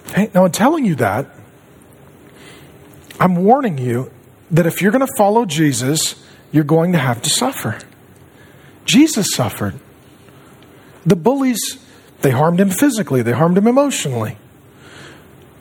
[0.09, 0.31] Okay?
[0.35, 1.29] Now, in telling you that,
[3.21, 4.11] I'm warning you
[4.53, 6.15] that if you're going to follow Jesus,
[6.53, 7.79] you're going to have to suffer.
[8.87, 9.79] Jesus suffered.
[11.05, 11.61] The bullies,
[12.23, 14.39] they harmed him physically, they harmed him emotionally.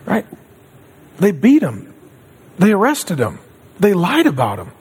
[0.06, 0.26] Right?
[1.18, 1.94] They beat him,
[2.58, 3.40] they arrested him,
[3.80, 4.72] they lied about him,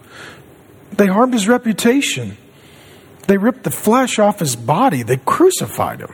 [0.92, 2.36] they harmed his reputation,
[3.26, 6.12] they ripped the flesh off his body, they crucified him.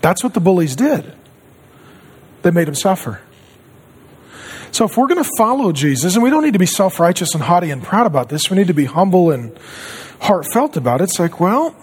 [0.00, 1.14] That's what the bullies did.
[2.42, 3.22] They made him suffer.
[4.70, 7.32] So if we're going to follow Jesus, and we don't need to be self righteous
[7.32, 9.56] and haughty and proud about this, we need to be humble and
[10.20, 11.04] heartfelt about it.
[11.04, 11.76] It's like, well,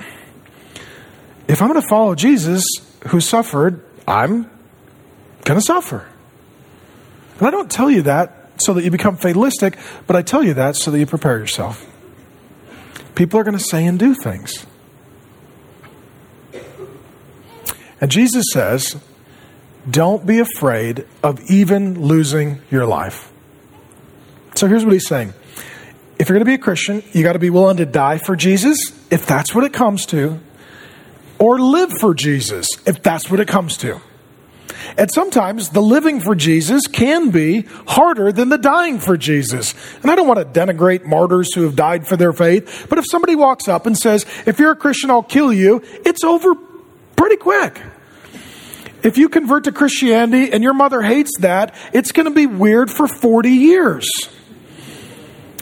[1.48, 2.64] if I'm going to follow Jesus
[3.08, 4.50] who suffered, I'm
[5.44, 6.08] going to suffer.
[7.40, 9.78] And I don't tell you that so that you become fatalistic,
[10.08, 11.86] but I tell you that so that you prepare yourself.
[13.16, 14.66] People are going to say and do things.
[18.00, 18.98] And Jesus says,
[19.90, 23.32] don't be afraid of even losing your life.
[24.56, 25.34] So here's what he's saying.
[26.20, 28.36] If you're going to be a Christian, you got to be willing to die for
[28.36, 28.78] Jesus,
[29.10, 30.40] if that's what it comes to,
[31.40, 34.00] or live for Jesus, if that's what it comes to.
[34.98, 39.74] And sometimes the living for Jesus can be harder than the dying for Jesus.
[40.02, 43.06] And I don't want to denigrate martyrs who have died for their faith, but if
[43.10, 46.56] somebody walks up and says, If you're a Christian, I'll kill you, it's over
[47.16, 47.82] pretty quick.
[49.04, 52.92] If you convert to Christianity and your mother hates that, it's going to be weird
[52.92, 54.08] for 40 years.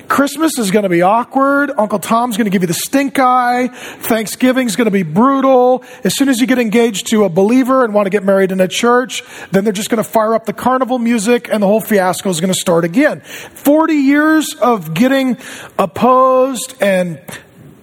[0.09, 1.71] Christmas is going to be awkward.
[1.77, 3.67] Uncle Tom's going to give you the stink eye.
[3.67, 5.83] Thanksgiving's going to be brutal.
[6.03, 8.59] As soon as you get engaged to a believer and want to get married in
[8.59, 11.79] a church, then they're just going to fire up the carnival music and the whole
[11.79, 13.21] fiasco is going to start again.
[13.21, 15.37] 40 years of getting
[15.77, 17.21] opposed and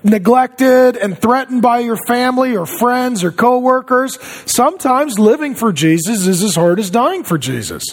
[0.02, 4.18] neglected and threatened by your family or friends or coworkers.
[4.50, 7.84] Sometimes living for Jesus is as hard as dying for Jesus.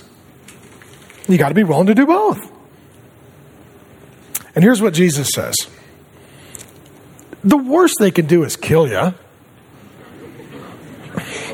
[1.28, 2.53] You got to be willing to do both.
[4.56, 5.56] And here's what Jesus says
[7.44, 9.14] The worst they can do is kill you.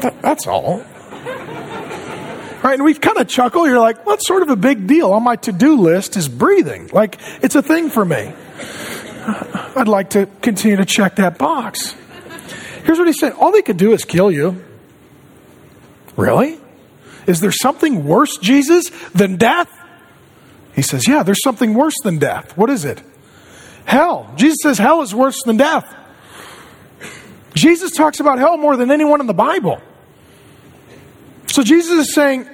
[0.01, 0.83] That, that's all.
[2.61, 3.67] Right, and we kind of chuckle.
[3.67, 5.13] You're like, what's sort of a big deal?
[5.13, 6.89] On my to do list is breathing.
[6.91, 8.33] Like, it's a thing for me.
[9.75, 11.95] I'd like to continue to check that box.
[12.83, 14.63] Here's what he said All they could do is kill you.
[16.17, 16.59] Really?
[17.27, 19.71] Is there something worse, Jesus, than death?
[20.79, 22.55] He says, Yeah, there's something worse than death.
[22.55, 23.03] What is it?
[23.83, 24.31] Hell.
[24.37, 25.93] Jesus says hell is worse than death.
[27.53, 29.81] Jesus talks about hell more than anyone in the Bible.
[31.47, 32.45] So Jesus is saying,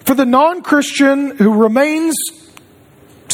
[0.00, 2.14] for the non Christian who remains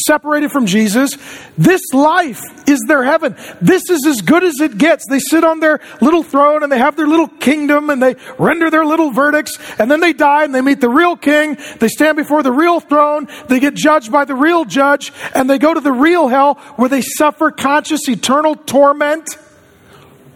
[0.06, 1.16] separated from Jesus.
[1.56, 3.36] This life is their heaven.
[3.60, 5.06] This is as good as it gets.
[5.08, 8.70] They sit on their little throne and they have their little kingdom and they render
[8.70, 11.56] their little verdicts and then they die and they meet the real king.
[11.78, 13.28] They stand before the real throne.
[13.48, 16.88] They get judged by the real judge and they go to the real hell where
[16.88, 19.28] they suffer conscious eternal torment.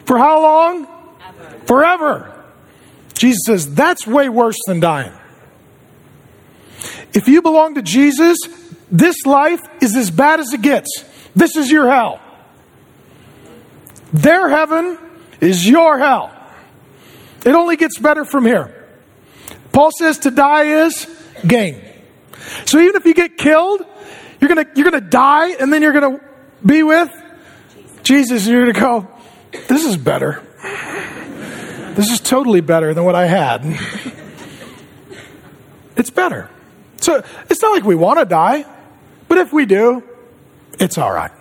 [0.07, 0.87] For how long?
[1.27, 1.59] Ever.
[1.67, 2.45] Forever.
[3.15, 5.13] Jesus says that's way worse than dying.
[7.15, 8.39] If you belong to Jesus,
[8.95, 11.05] this life is as bad as it gets.
[11.35, 12.21] This is your hell.
[14.13, 14.97] Their heaven
[15.41, 16.31] is your hell.
[17.45, 18.87] It only gets better from here.
[19.73, 21.09] Paul says to die is
[21.45, 21.83] gain.
[22.67, 23.85] So even if you get killed,
[24.41, 26.21] you're gonna you're gonna die and then you're gonna
[26.65, 27.11] be with
[28.05, 29.09] Jesus and you're gonna go,
[29.67, 30.41] this is better.
[31.97, 33.65] This is totally better than what I had.
[35.97, 36.51] It's better.
[36.97, 38.65] So it's not like we want to die.
[39.35, 40.01] But if we do,
[40.79, 41.33] it's all right.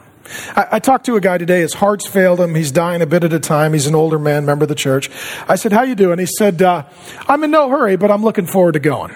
[0.56, 1.62] I, I, talked to a guy today.
[1.62, 2.56] His heart's failed him.
[2.56, 3.74] He's dying a bit at a time.
[3.74, 5.12] He's an older man, member of the church.
[5.48, 6.86] I said, "How you doing?" He said, uh,
[7.28, 9.16] "I'm in no hurry, but I'm looking forward to going."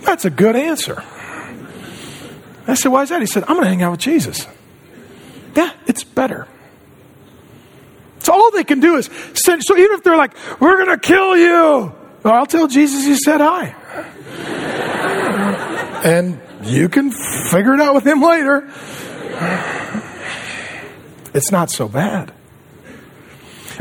[0.00, 1.04] That's a good answer.
[2.66, 4.48] I said, "Why is that?" He said, "I'm going to hang out with Jesus."
[5.54, 6.48] Yeah, it's better.
[8.24, 9.62] So all they can do is send.
[9.62, 11.94] So even if they're like, "We're going to kill you,"
[12.24, 13.72] I'll tell Jesus you said hi.
[16.04, 18.70] and you can figure it out with him later.
[21.34, 22.32] It's not so bad.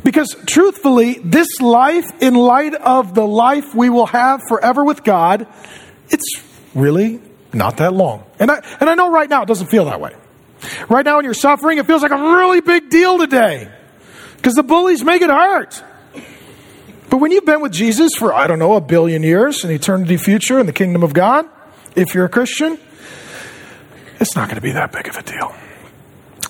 [0.04, 5.48] Because truthfully, this life, in light of the life we will have forever with God,
[6.10, 6.42] it's
[6.74, 7.22] really
[7.54, 8.24] not that long.
[8.40, 10.16] And I, and I know right now it doesn't feel that way.
[10.90, 13.70] Right now, when you're suffering, it feels like a really big deal today
[14.38, 15.84] because the bullies make it hurt.
[17.10, 20.18] But when you've been with Jesus for, I don't know, a billion years, an eternity
[20.18, 21.46] future in the kingdom of God,
[21.96, 22.80] if you're a Christian,
[24.20, 25.54] it's not going to be that big of a deal.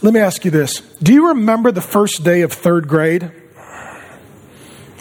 [0.01, 3.32] Let me ask you this Do you remember the first day of third grade?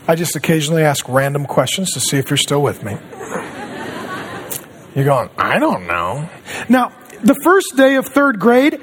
[0.06, 2.96] I just occasionally ask random questions to see if you're still with me.
[4.94, 6.28] You're going, I don't know.
[6.68, 8.80] Now, the first day of third grade,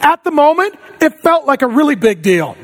[0.00, 2.56] at the moment, it felt like a really big deal.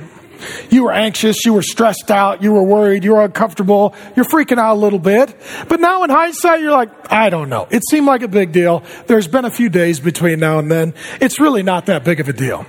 [0.71, 4.59] You were anxious, you were stressed out, you were worried, you were uncomfortable, you're freaking
[4.59, 5.35] out a little bit.
[5.69, 7.69] But now in hindsight, you're like, I don't know.
[7.71, 8.83] It seemed like a big deal.
[9.07, 10.95] There's been a few days between now and then.
[11.21, 12.67] It's really not that big of a deal.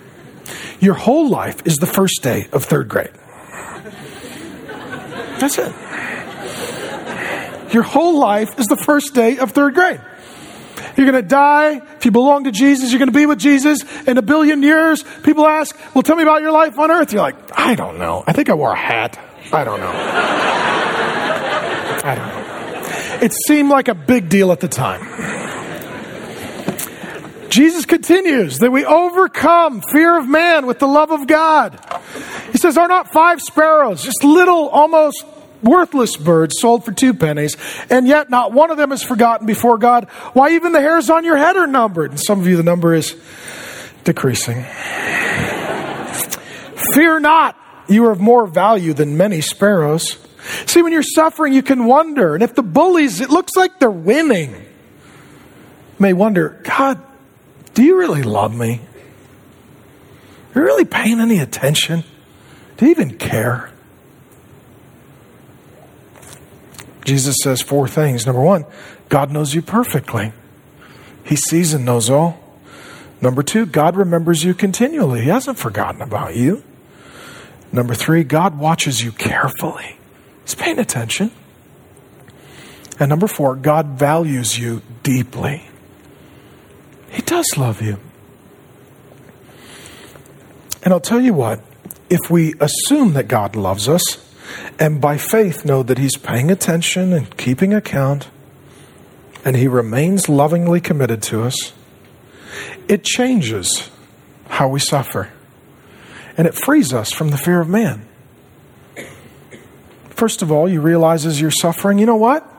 [0.79, 3.11] Your whole life is the first day of third grade.
[5.39, 5.73] That's it.
[7.73, 9.99] Your whole life is the first day of third grade.
[10.97, 11.81] You're going to die.
[11.97, 15.03] If you belong to Jesus, you're going to be with Jesus in a billion years.
[15.23, 17.11] People ask, Well, tell me about your life on earth.
[17.11, 18.23] You're like, I don't know.
[18.25, 19.19] I think I wore a hat.
[19.51, 19.91] I don't know.
[22.03, 23.25] I don't know.
[23.25, 25.01] It seemed like a big deal at the time.
[27.49, 31.79] Jesus continues that we overcome fear of man with the love of God.
[32.51, 35.25] He says, Are not five sparrows, just little, almost
[35.65, 37.57] worthless birds sold for two pennies,
[37.89, 40.05] and yet not one of them is forgotten before God.
[40.33, 42.11] Why, even the hairs on your head are numbered.
[42.11, 43.15] And some of you, the number is
[44.03, 44.63] decreasing.
[46.93, 47.57] Fear not,
[47.89, 50.17] you are of more value than many sparrows.
[50.67, 53.89] See, when you're suffering, you can wonder, and if the bullies, it looks like they're
[53.89, 54.55] winning,
[55.97, 57.01] may wonder, God,
[57.73, 58.79] do you really love me?
[60.53, 62.03] Are you really paying any attention?
[62.77, 63.71] Do you even care?
[67.05, 68.25] Jesus says four things.
[68.25, 68.65] Number one,
[69.07, 70.33] God knows you perfectly.
[71.23, 72.41] He sees and knows all.
[73.21, 75.21] Number two, God remembers you continually.
[75.21, 76.63] He hasn't forgotten about you.
[77.71, 79.97] Number three, God watches you carefully.
[80.43, 81.31] He's paying attention.
[82.99, 85.63] And number four, God values you deeply.
[87.09, 87.99] He does love you.
[90.83, 91.61] And I'll tell you what,
[92.09, 94.17] if we assume that God loves us
[94.79, 98.29] and by faith know that He's paying attention and keeping account,
[99.43, 101.73] and He remains lovingly committed to us,
[102.87, 103.89] it changes
[104.49, 105.31] how we suffer.
[106.37, 108.05] And it frees us from the fear of man.
[110.09, 112.49] First of all, you realize as you're suffering, you know what?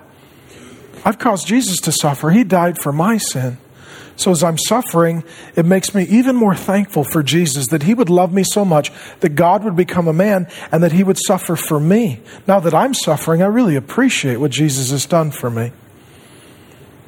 [1.05, 2.31] I've caused Jesus to suffer.
[2.31, 3.59] He died for my sin.
[4.17, 8.09] So as I'm suffering, it makes me even more thankful for Jesus that he would
[8.09, 8.91] love me so much
[9.21, 12.21] that God would become a man and that he would suffer for me.
[12.47, 15.73] Now that I'm suffering, I really appreciate what Jesus has done for me.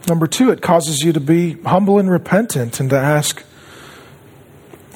[0.06, 3.42] Number two, it causes you to be humble and repentant and to ask,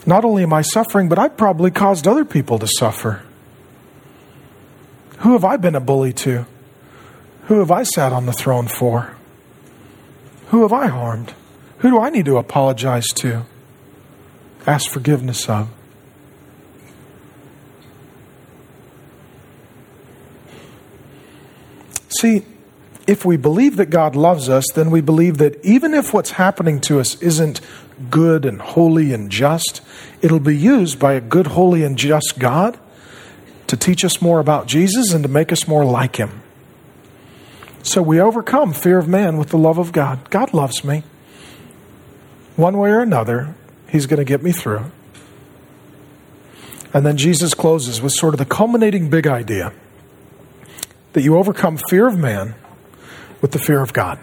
[0.05, 3.23] not only am I suffering, but I've probably caused other people to suffer.
[5.19, 6.47] Who have I been a bully to?
[7.45, 9.15] Who have I sat on the throne for?
[10.49, 11.35] Who have I harmed?
[11.83, 13.45] Who do I need to apologize to?
[14.69, 15.69] Ask forgiveness of?
[22.09, 22.45] See,
[23.09, 26.81] if we believe that God loves us, then we believe that even if what's happening
[26.83, 27.61] to us isn't
[28.11, 29.81] good and holy and just,
[30.21, 32.79] it'll be used by a good, holy, and just God
[33.67, 36.43] to teach us more about Jesus and to make us more like Him.
[37.83, 40.31] So we overcome fear of man with the love of God.
[40.31, 41.03] God loves me.
[42.57, 43.55] One way or another,
[43.89, 44.91] He's going to get me through.
[46.95, 49.73] And then Jesus closes with sort of the culminating big idea
[51.13, 52.55] that you overcome fear of man
[53.41, 54.19] with the fear of God.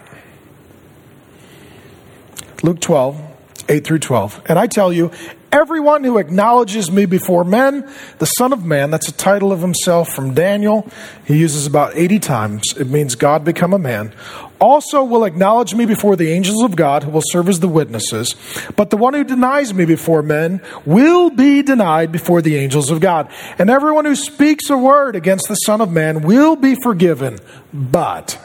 [2.62, 3.20] Luke 12,
[3.68, 4.42] 8 through 12.
[4.46, 5.10] And I tell you,
[5.52, 7.88] everyone who acknowledges me before men,
[8.18, 10.88] the Son of Man, that's a title of himself from Daniel.
[11.24, 12.76] He uses about 80 times.
[12.76, 14.12] It means God become a man.
[14.60, 18.34] Also will acknowledge me before the angels of God who will serve as the witnesses.
[18.76, 23.00] But the one who denies me before men will be denied before the angels of
[23.00, 23.30] God.
[23.58, 27.38] And everyone who speaks a word against the Son of Man will be forgiven.
[27.72, 28.38] But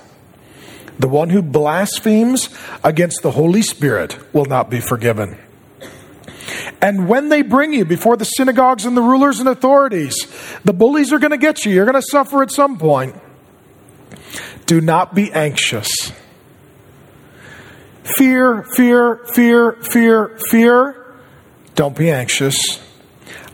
[0.98, 2.50] the one who blasphemes
[2.84, 5.38] against the Holy Spirit will not be forgiven.
[6.82, 10.28] And when they bring you before the synagogues and the rulers and authorities,
[10.64, 11.74] the bullies are going to get you.
[11.74, 13.16] You're going to suffer at some point.
[14.66, 16.12] Do not be anxious.
[18.04, 21.16] Fear, fear, fear, fear, fear.
[21.76, 22.82] Don't be anxious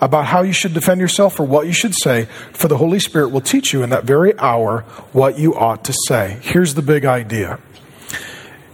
[0.02, 3.30] about how you should defend yourself or what you should say, for the Holy Spirit
[3.30, 4.82] will teach you in that very hour
[5.14, 6.40] what you ought to say.
[6.42, 7.60] Here's the big idea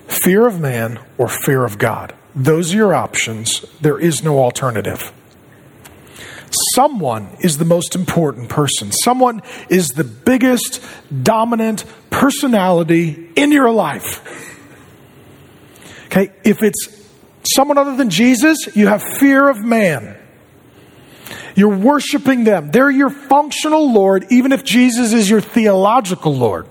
[0.08, 2.16] fear of man or fear of God.
[2.38, 3.66] Those are your options.
[3.82, 5.12] There is no alternative.
[6.76, 8.92] Someone is the most important person.
[8.92, 10.86] Someone is the biggest,
[11.24, 14.22] dominant personality in your life.
[16.06, 16.88] Okay, if it's
[17.56, 20.16] someone other than Jesus, you have fear of man.
[21.56, 22.70] You're worshiping them.
[22.70, 26.68] They're your functional Lord, even if Jesus is your theological Lord.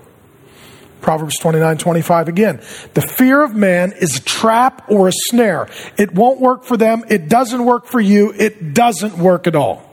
[1.01, 2.61] Proverbs 29 25 again.
[2.93, 5.69] The fear of man is a trap or a snare.
[5.97, 7.03] It won't work for them.
[7.09, 8.33] It doesn't work for you.
[8.37, 9.87] It doesn't work at all.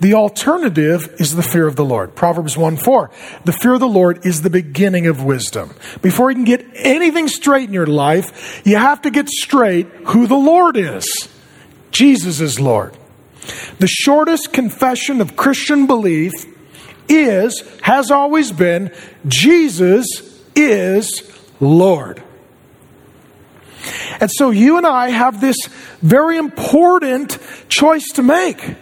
[0.00, 2.16] The alternative is the fear of the Lord.
[2.16, 3.10] Proverbs 1 4.
[3.44, 5.74] The fear of the Lord is the beginning of wisdom.
[6.00, 10.26] Before you can get anything straight in your life, you have to get straight who
[10.26, 11.28] the Lord is.
[11.92, 12.96] Jesus is Lord.
[13.78, 16.32] The shortest confession of Christian belief
[17.16, 18.92] is, has always been,
[19.26, 22.22] Jesus is Lord.
[24.20, 25.56] And so you and I have this
[26.00, 27.38] very important
[27.68, 28.76] choice to make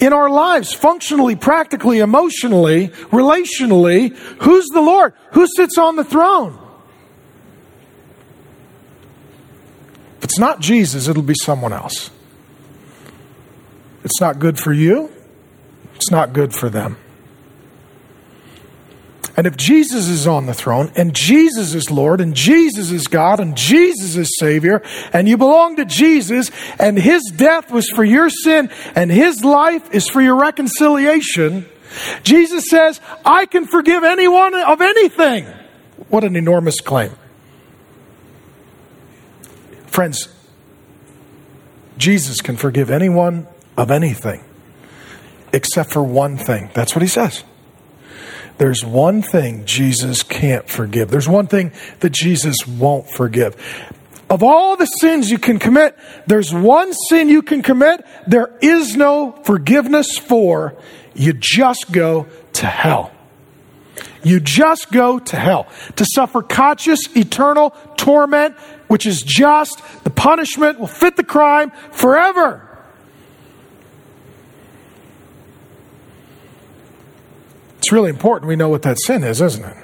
[0.00, 4.14] in our lives, functionally, practically, emotionally, relationally.
[4.42, 5.14] Who's the Lord?
[5.32, 6.58] Who sits on the throne?
[10.18, 12.10] If it's not Jesus, it'll be someone else.
[14.04, 15.10] It's not good for you,
[15.94, 16.96] it's not good for them.
[19.36, 23.40] And if Jesus is on the throne, and Jesus is Lord, and Jesus is God,
[23.40, 24.80] and Jesus is Savior,
[25.12, 29.92] and you belong to Jesus, and His death was for your sin, and His life
[29.92, 31.66] is for your reconciliation,
[32.22, 35.46] Jesus says, I can forgive anyone of anything.
[36.08, 37.10] What an enormous claim.
[39.86, 40.28] Friends,
[41.98, 44.44] Jesus can forgive anyone of anything
[45.54, 46.68] except for one thing.
[46.74, 47.44] That's what he says.
[48.58, 51.10] There's one thing Jesus can't forgive.
[51.10, 53.56] There's one thing that Jesus won't forgive.
[54.30, 55.96] of all the sins you can commit,
[56.26, 60.76] there's one sin you can commit there is no forgiveness for.
[61.14, 63.12] You just go to hell.
[64.24, 68.56] You just go to hell to suffer conscious, eternal torment,
[68.88, 72.73] which is just the punishment will fit the crime forever.
[77.84, 79.76] It's really important we know what that sin is, isn't it?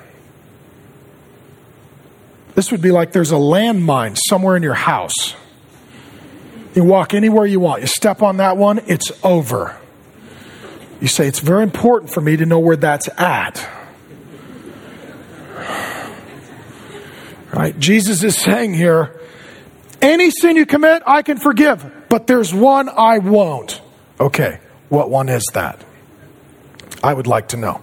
[2.55, 5.35] This would be like there's a landmine somewhere in your house.
[6.75, 9.79] You walk anywhere you want, you step on that one, it's over.
[11.03, 13.69] You say, It's very important for me to know where that's at.
[17.53, 17.79] Right?
[17.79, 19.21] Jesus is saying here,
[20.01, 23.83] any sin you commit, I can forgive, but there's one I won't.
[24.19, 25.85] Okay, what one is that?
[27.05, 27.83] I would like to know.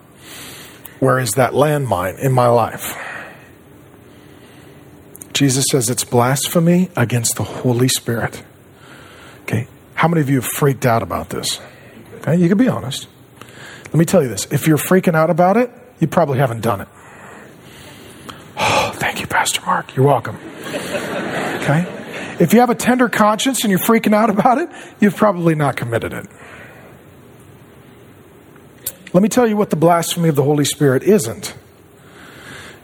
[0.99, 2.97] Where is that landmine in my life?
[5.33, 8.43] Jesus says it's blasphemy against the Holy Spirit.
[9.43, 11.59] Okay, how many of you have freaked out about this?
[12.15, 13.07] Okay, you can be honest.
[13.85, 15.69] Let me tell you this if you're freaking out about it,
[15.99, 16.87] you probably haven't done it.
[18.57, 19.95] Oh, thank you, Pastor Mark.
[19.95, 20.37] You're welcome.
[20.67, 21.85] Okay?
[22.39, 24.69] If you have a tender conscience and you're freaking out about it,
[24.99, 26.25] you've probably not committed it.
[29.13, 31.55] Let me tell you what the blasphemy of the Holy Spirit isn't.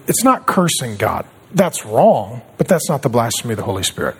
[0.08, 1.26] It's not cursing God.
[1.54, 4.16] That's wrong, but that's not the blasphemy of the Holy Spirit.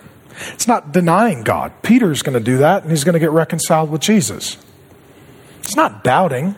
[0.52, 1.72] It's not denying God.
[1.82, 4.56] Peter's going to do that and he's going to get reconciled with Jesus.
[5.60, 6.56] It's not doubting.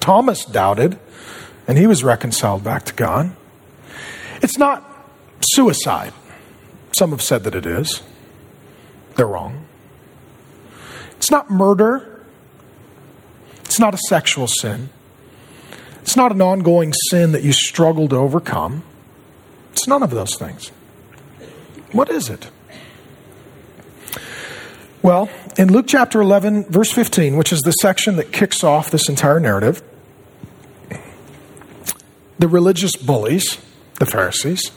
[0.00, 0.98] Thomas doubted
[1.66, 3.34] and he was reconciled back to God.
[4.42, 4.84] It's not
[5.40, 6.12] suicide.
[6.92, 8.02] Some have said that it is.
[9.16, 9.66] They're wrong.
[11.16, 12.11] It's not murder.
[13.72, 14.90] It's not a sexual sin.
[16.02, 18.82] It's not an ongoing sin that you struggle to overcome.
[19.70, 20.68] It's none of those things.
[21.90, 22.50] What is it?
[25.00, 29.08] Well, in Luke chapter 11, verse 15, which is the section that kicks off this
[29.08, 29.82] entire narrative,
[32.38, 33.56] the religious bullies,
[33.98, 34.70] the Pharisees,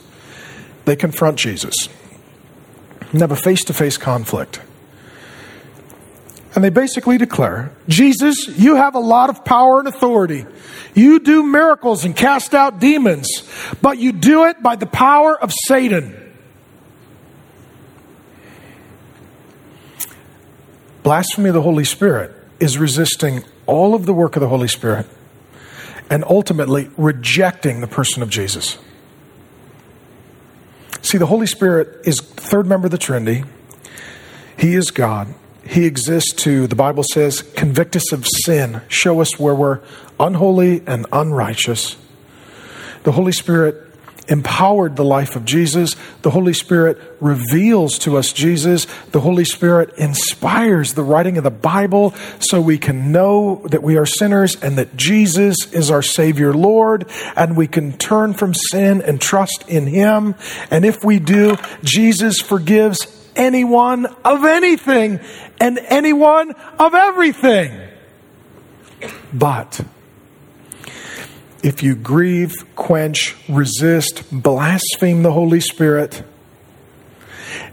[0.85, 1.89] they confront Jesus
[3.11, 4.61] have a face to face conflict.
[6.55, 10.45] And they basically declare Jesus, you have a lot of power and authority.
[10.93, 13.27] You do miracles and cast out demons,
[13.81, 16.15] but you do it by the power of Satan.
[21.03, 25.05] Blasphemy of the Holy Spirit is resisting all of the work of the Holy Spirit
[26.09, 28.77] and ultimately rejecting the person of Jesus.
[31.01, 33.43] See, the Holy Spirit is third member of the Trinity.
[34.57, 35.35] He is God.
[35.65, 39.81] He exists to, the Bible says, convict us of sin, show us where we're
[40.19, 41.97] unholy and unrighteous.
[43.03, 43.85] The Holy Spirit
[44.27, 45.95] empowered the life of Jesus.
[46.21, 48.85] The Holy Spirit reveals to us Jesus.
[49.11, 53.97] The Holy Spirit inspires the writing of the Bible so we can know that we
[53.97, 59.01] are sinners and that Jesus is our Savior Lord and we can turn from sin
[59.01, 60.35] and trust in Him.
[60.71, 63.05] And if we do, Jesus forgives
[63.35, 65.19] anyone of anything
[65.59, 67.79] and anyone of everything.
[69.33, 69.81] But
[71.63, 76.23] if you grieve, quench, resist, blaspheme the Holy Spirit,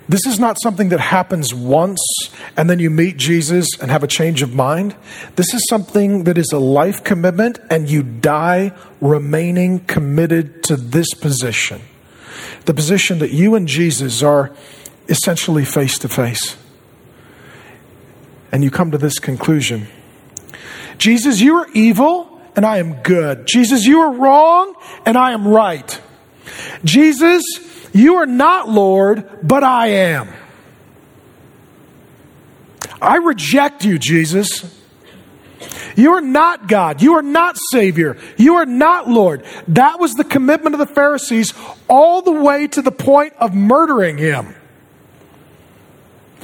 [0.08, 2.00] this is not something that happens once
[2.56, 4.94] and then you meet Jesus and have a change of mind.
[5.36, 11.14] This is something that is a life commitment and you die remaining committed to this
[11.14, 11.80] position.
[12.64, 14.54] The position that you and Jesus are
[15.08, 16.56] essentially face to face.
[18.50, 19.88] And you come to this conclusion
[20.98, 23.46] Jesus, you are evil and I am good.
[23.46, 24.74] Jesus, you are wrong
[25.04, 26.00] and I am right.
[26.84, 27.42] Jesus,
[27.92, 30.28] you are not Lord, but I am.
[33.00, 34.78] I reject you, Jesus.
[35.96, 37.02] You are not God.
[37.02, 38.16] You are not Savior.
[38.36, 39.44] You are not Lord.
[39.68, 41.52] That was the commitment of the Pharisees
[41.88, 44.54] all the way to the point of murdering him.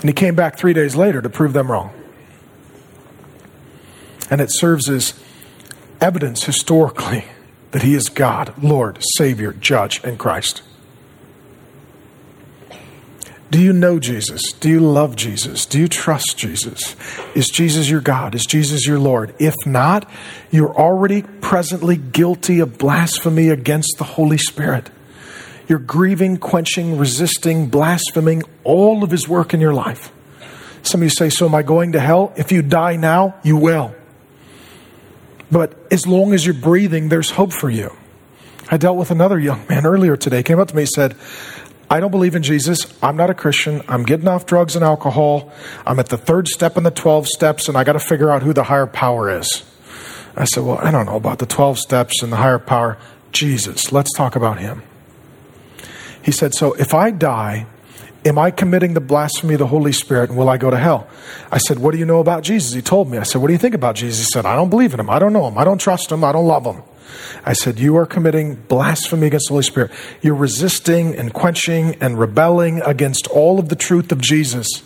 [0.01, 1.93] And he came back three days later to prove them wrong.
[4.31, 5.15] And it serves as
[6.01, 7.25] evidence historically
[7.73, 10.63] that he is God, Lord, Savior, Judge, and Christ.
[13.51, 14.53] Do you know Jesus?
[14.53, 15.65] Do you love Jesus?
[15.65, 16.95] Do you trust Jesus?
[17.35, 18.35] Is Jesus your God?
[18.35, 19.35] Is Jesus your Lord?
[19.39, 20.09] If not,
[20.51, 24.91] you're already presently guilty of blasphemy against the Holy Spirit.
[25.69, 30.11] You're grieving, quenching, resisting, blaspheming all of his work in your life.
[30.83, 32.33] Some of you say, So am I going to hell?
[32.37, 33.95] If you die now, you will.
[35.51, 37.95] But as long as you're breathing, there's hope for you.
[38.71, 41.17] I dealt with another young man earlier today, came up to me said,
[41.91, 42.87] I don't believe in Jesus.
[43.03, 43.81] I'm not a Christian.
[43.89, 45.51] I'm getting off drugs and alcohol.
[45.87, 48.43] I'm at the third step in the 12 steps, and I got to figure out
[48.43, 49.65] who the higher power is.
[50.37, 52.99] I said, Well, I don't know about the 12 steps and the higher power.
[53.33, 54.83] Jesus, let's talk about him.
[56.29, 57.65] He said, So if I die,
[58.23, 61.09] am I committing the blasphemy of the Holy Spirit and will I go to hell?
[61.51, 62.75] I said, What do you know about Jesus?
[62.75, 63.17] He told me.
[63.17, 64.27] I said, What do you think about Jesus?
[64.27, 65.09] He said, I don't believe in him.
[65.09, 65.57] I don't know him.
[65.57, 66.23] I don't trust him.
[66.25, 66.83] I don't love him.
[67.47, 69.91] I said, You are committing blasphemy against the Holy Spirit.
[70.21, 74.83] You're resisting and quenching and rebelling against all of the truth of Jesus.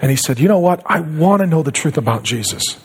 [0.00, 0.82] And he said, You know what?
[0.86, 2.80] I want to know the truth about Jesus.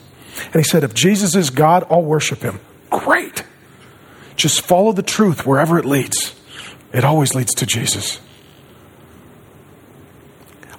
[0.48, 2.60] And he said, If Jesus is God, I'll worship him.
[2.90, 3.46] Great.
[4.36, 6.37] Just follow the truth wherever it leads.
[6.98, 8.20] It always leads to Jesus.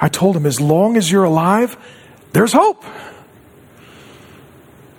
[0.00, 1.76] I told him, As long as you're alive,
[2.32, 2.84] there's hope.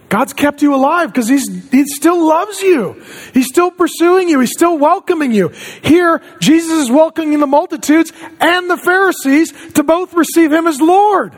[0.08, 1.40] God's kept you alive because he
[1.88, 3.04] still loves you.
[3.34, 4.40] He's still pursuing you.
[4.40, 5.50] He's still welcoming you.
[5.84, 11.38] Here, Jesus is welcoming the multitudes and the Pharisees to both receive him as Lord.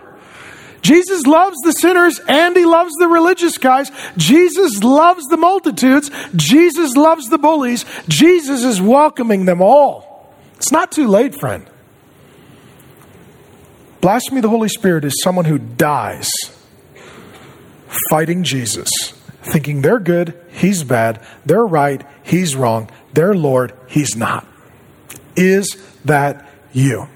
[0.81, 3.91] Jesus loves the sinners and he loves the religious guys.
[4.17, 6.09] Jesus loves the multitudes.
[6.35, 7.85] Jesus loves the bullies.
[8.07, 10.33] Jesus is welcoming them all.
[10.55, 11.67] It's not too late, friend.
[14.01, 16.31] Blasphemy of the Holy Spirit is someone who dies
[18.09, 18.89] fighting Jesus,
[19.43, 24.47] thinking they're good, he's bad, they're right, he's wrong, they're Lord, he's not.
[25.35, 27.07] Is that you?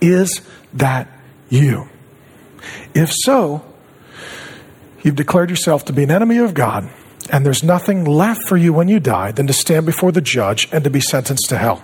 [0.00, 0.42] Is
[0.74, 1.08] that
[1.48, 1.88] you?
[2.94, 3.64] If so,
[5.02, 6.88] you've declared yourself to be an enemy of God,
[7.30, 10.68] and there's nothing left for you when you die than to stand before the judge
[10.70, 11.82] and to be sentenced to hell,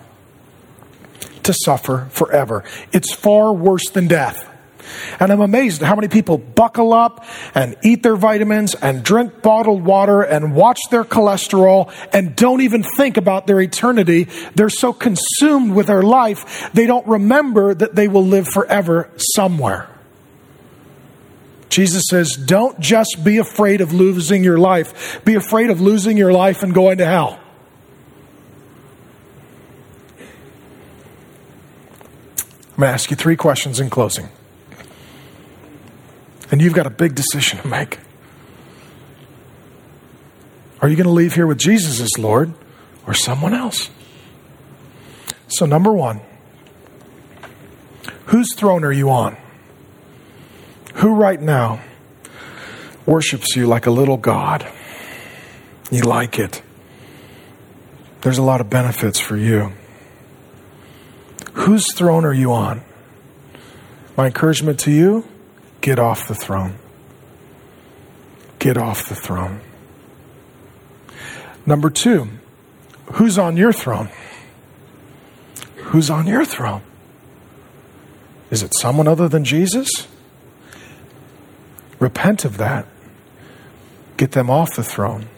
[1.42, 2.62] to suffer forever.
[2.92, 4.46] It's far worse than death.
[5.18, 9.42] And I'm amazed at how many people buckle up and eat their vitamins and drink
[9.42, 14.28] bottled water and watch their cholesterol and don't even think about their eternity.
[14.54, 19.88] They're so consumed with their life, they don't remember that they will live forever somewhere.
[21.70, 26.32] Jesus says, don't just be afraid of losing your life, be afraid of losing your
[26.32, 27.40] life and going to hell.
[32.70, 34.28] I'm going to ask you three questions in closing.
[36.50, 37.98] And you've got a big decision to make.
[40.82, 42.52] Are you going to leave here with Jesus as Lord
[43.06, 43.90] or someone else?
[45.48, 46.20] So, number one,
[48.26, 49.36] whose throne are you on?
[51.00, 51.80] Who right now
[53.06, 54.66] worships you like a little God?
[55.90, 56.62] You like it.
[58.20, 59.72] There's a lot of benefits for you.
[61.54, 62.82] Whose throne are you on?
[64.16, 65.26] My encouragement to you
[65.80, 66.74] Get off the throne.
[68.58, 69.60] Get off the throne.
[71.64, 72.28] Number two,
[73.12, 74.10] who's on your throne?
[75.76, 76.82] Who's on your throne?
[78.50, 80.06] Is it someone other than Jesus?
[82.00, 82.86] Repent of that.
[84.16, 85.28] Get them off the throne.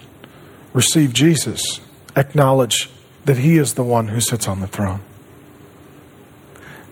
[0.73, 1.81] Receive Jesus.
[2.17, 2.89] Acknowledge
[3.27, 5.01] that He is the one who sits on the throne.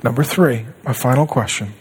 [0.03, 1.75] Number three, my final question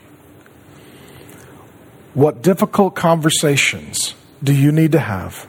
[2.13, 5.47] what difficult conversations do you need to have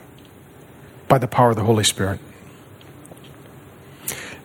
[1.07, 2.19] by the power of the Holy Spirit?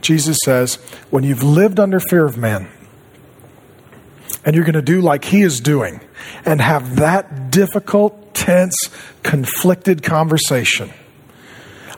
[0.01, 0.77] Jesus says,
[1.11, 2.69] when you've lived under fear of man,
[4.45, 6.01] and you're going to do like he is doing,
[6.45, 8.77] and have that difficult, tense,
[9.23, 10.93] conflicted conversation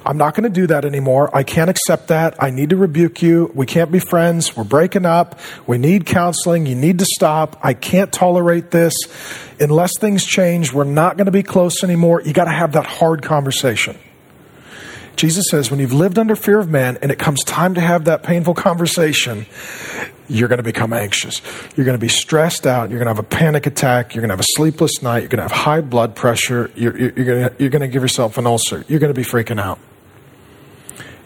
[0.08, 1.28] I'm not going to do that anymore.
[1.36, 2.42] I can't accept that.
[2.42, 3.52] I need to rebuke you.
[3.54, 4.56] We can't be friends.
[4.56, 5.38] We're breaking up.
[5.66, 6.64] We need counseling.
[6.64, 7.60] You need to stop.
[7.62, 8.94] I can't tolerate this.
[9.60, 12.22] Unless things change, we're not going to be close anymore.
[12.22, 13.98] You got to have that hard conversation.
[15.18, 18.04] Jesus says, when you've lived under fear of man and it comes time to have
[18.04, 19.46] that painful conversation,
[20.28, 21.42] you're going to become anxious.
[21.74, 22.88] You're going to be stressed out.
[22.88, 24.14] You're going to have a panic attack.
[24.14, 25.18] You're going to have a sleepless night.
[25.18, 26.70] You're going to have high blood pressure.
[26.76, 28.84] You're, you're, you're, going to, you're going to give yourself an ulcer.
[28.86, 29.80] You're going to be freaking out.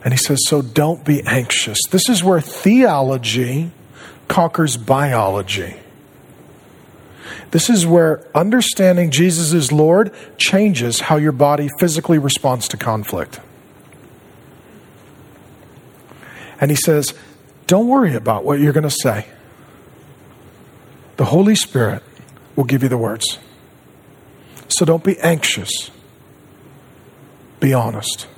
[0.03, 1.79] And he says, So don't be anxious.
[1.91, 3.73] This is where theology
[4.27, 5.77] conquers biology.
[7.51, 13.39] This is where understanding Jesus is Lord changes how your body physically responds to conflict.
[16.63, 17.13] And he says,
[17.67, 19.27] Don't worry about what you're going to say.
[21.17, 22.05] The Holy Spirit
[22.55, 23.39] will give you the words.
[24.69, 25.91] So don't be anxious.
[27.59, 28.29] Be honest.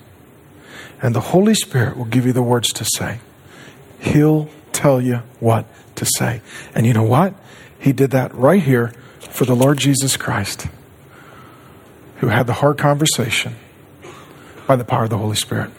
[1.02, 3.20] And the Holy Spirit will give you the words to say.
[4.00, 5.66] He'll tell you what
[5.96, 6.40] to say.
[6.74, 7.34] And you know what?
[7.78, 10.66] He did that right here for the Lord Jesus Christ,
[12.16, 13.56] who had the hard conversation
[14.66, 15.70] by the power of the Holy Spirit.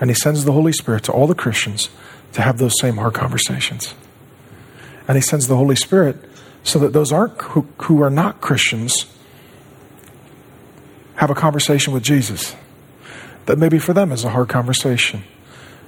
[0.00, 1.90] And He sends the Holy Spirit to all the Christians
[2.32, 3.94] to have those same hard conversations.
[5.06, 6.16] And He sends the Holy Spirit
[6.62, 9.06] so that those aren't who, who are not Christians
[11.16, 12.54] have a conversation with Jesus
[13.48, 15.24] that maybe for them is a hard conversation.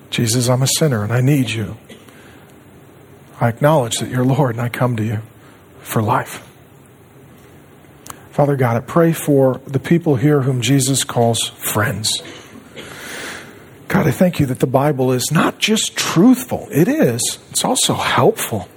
[0.09, 1.77] Jesus, I'm a sinner and I need you.
[3.39, 5.21] I acknowledge that you're Lord and I come to you
[5.81, 6.47] for life.
[8.31, 12.11] Father God, I pray for the people here whom Jesus calls friends.
[13.91, 17.95] God, I thank you that the Bible is not just truthful, it is, it's also
[17.95, 18.69] helpful.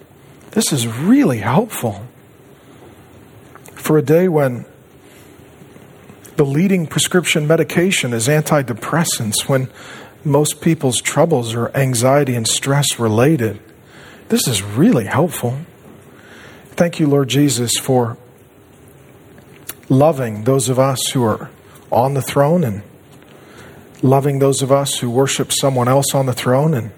[0.51, 2.07] This is really helpful.
[3.75, 4.65] For a day when
[6.35, 9.69] the leading prescription medication is antidepressants, when
[10.25, 13.59] most people's troubles are anxiety and stress related,
[14.29, 15.59] this is really helpful.
[16.71, 18.17] Thank you, Lord Jesus, for
[19.89, 21.51] loving those of us who are
[21.91, 22.81] on the throne and
[24.03, 26.91] loving those of us who worship someone else on the throne and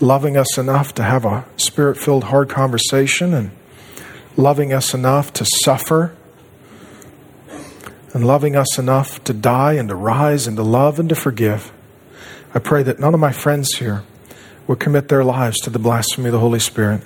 [0.00, 3.50] loving us enough to have a spirit filled, hard conversation and
[4.36, 6.14] loving us enough to suffer
[8.14, 11.72] and loving us enough to die and to rise and to love and to forgive.
[12.54, 14.04] I pray that none of my friends here
[14.68, 17.02] would commit their lives to the blasphemy of the Holy Spirit.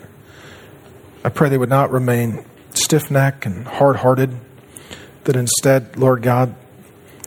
[1.24, 4.36] I pray they would not remain stiff necked and hard hearted,
[5.24, 6.54] that instead, Lord God,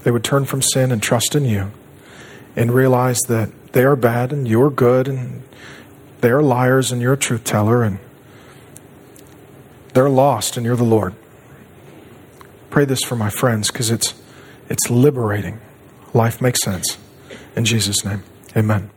[0.04, 1.72] they would turn from sin and trust in you
[2.56, 5.44] and realize that they are bad and you're good and
[6.22, 8.00] they are liars and you're a truth teller and
[9.94, 11.14] they're lost and you're the Lord.
[12.70, 14.14] Pray this for my friends because it's,
[14.70, 15.60] it's liberating.
[16.14, 16.98] Life makes sense.
[17.56, 18.24] In Jesus' name,
[18.56, 18.95] amen.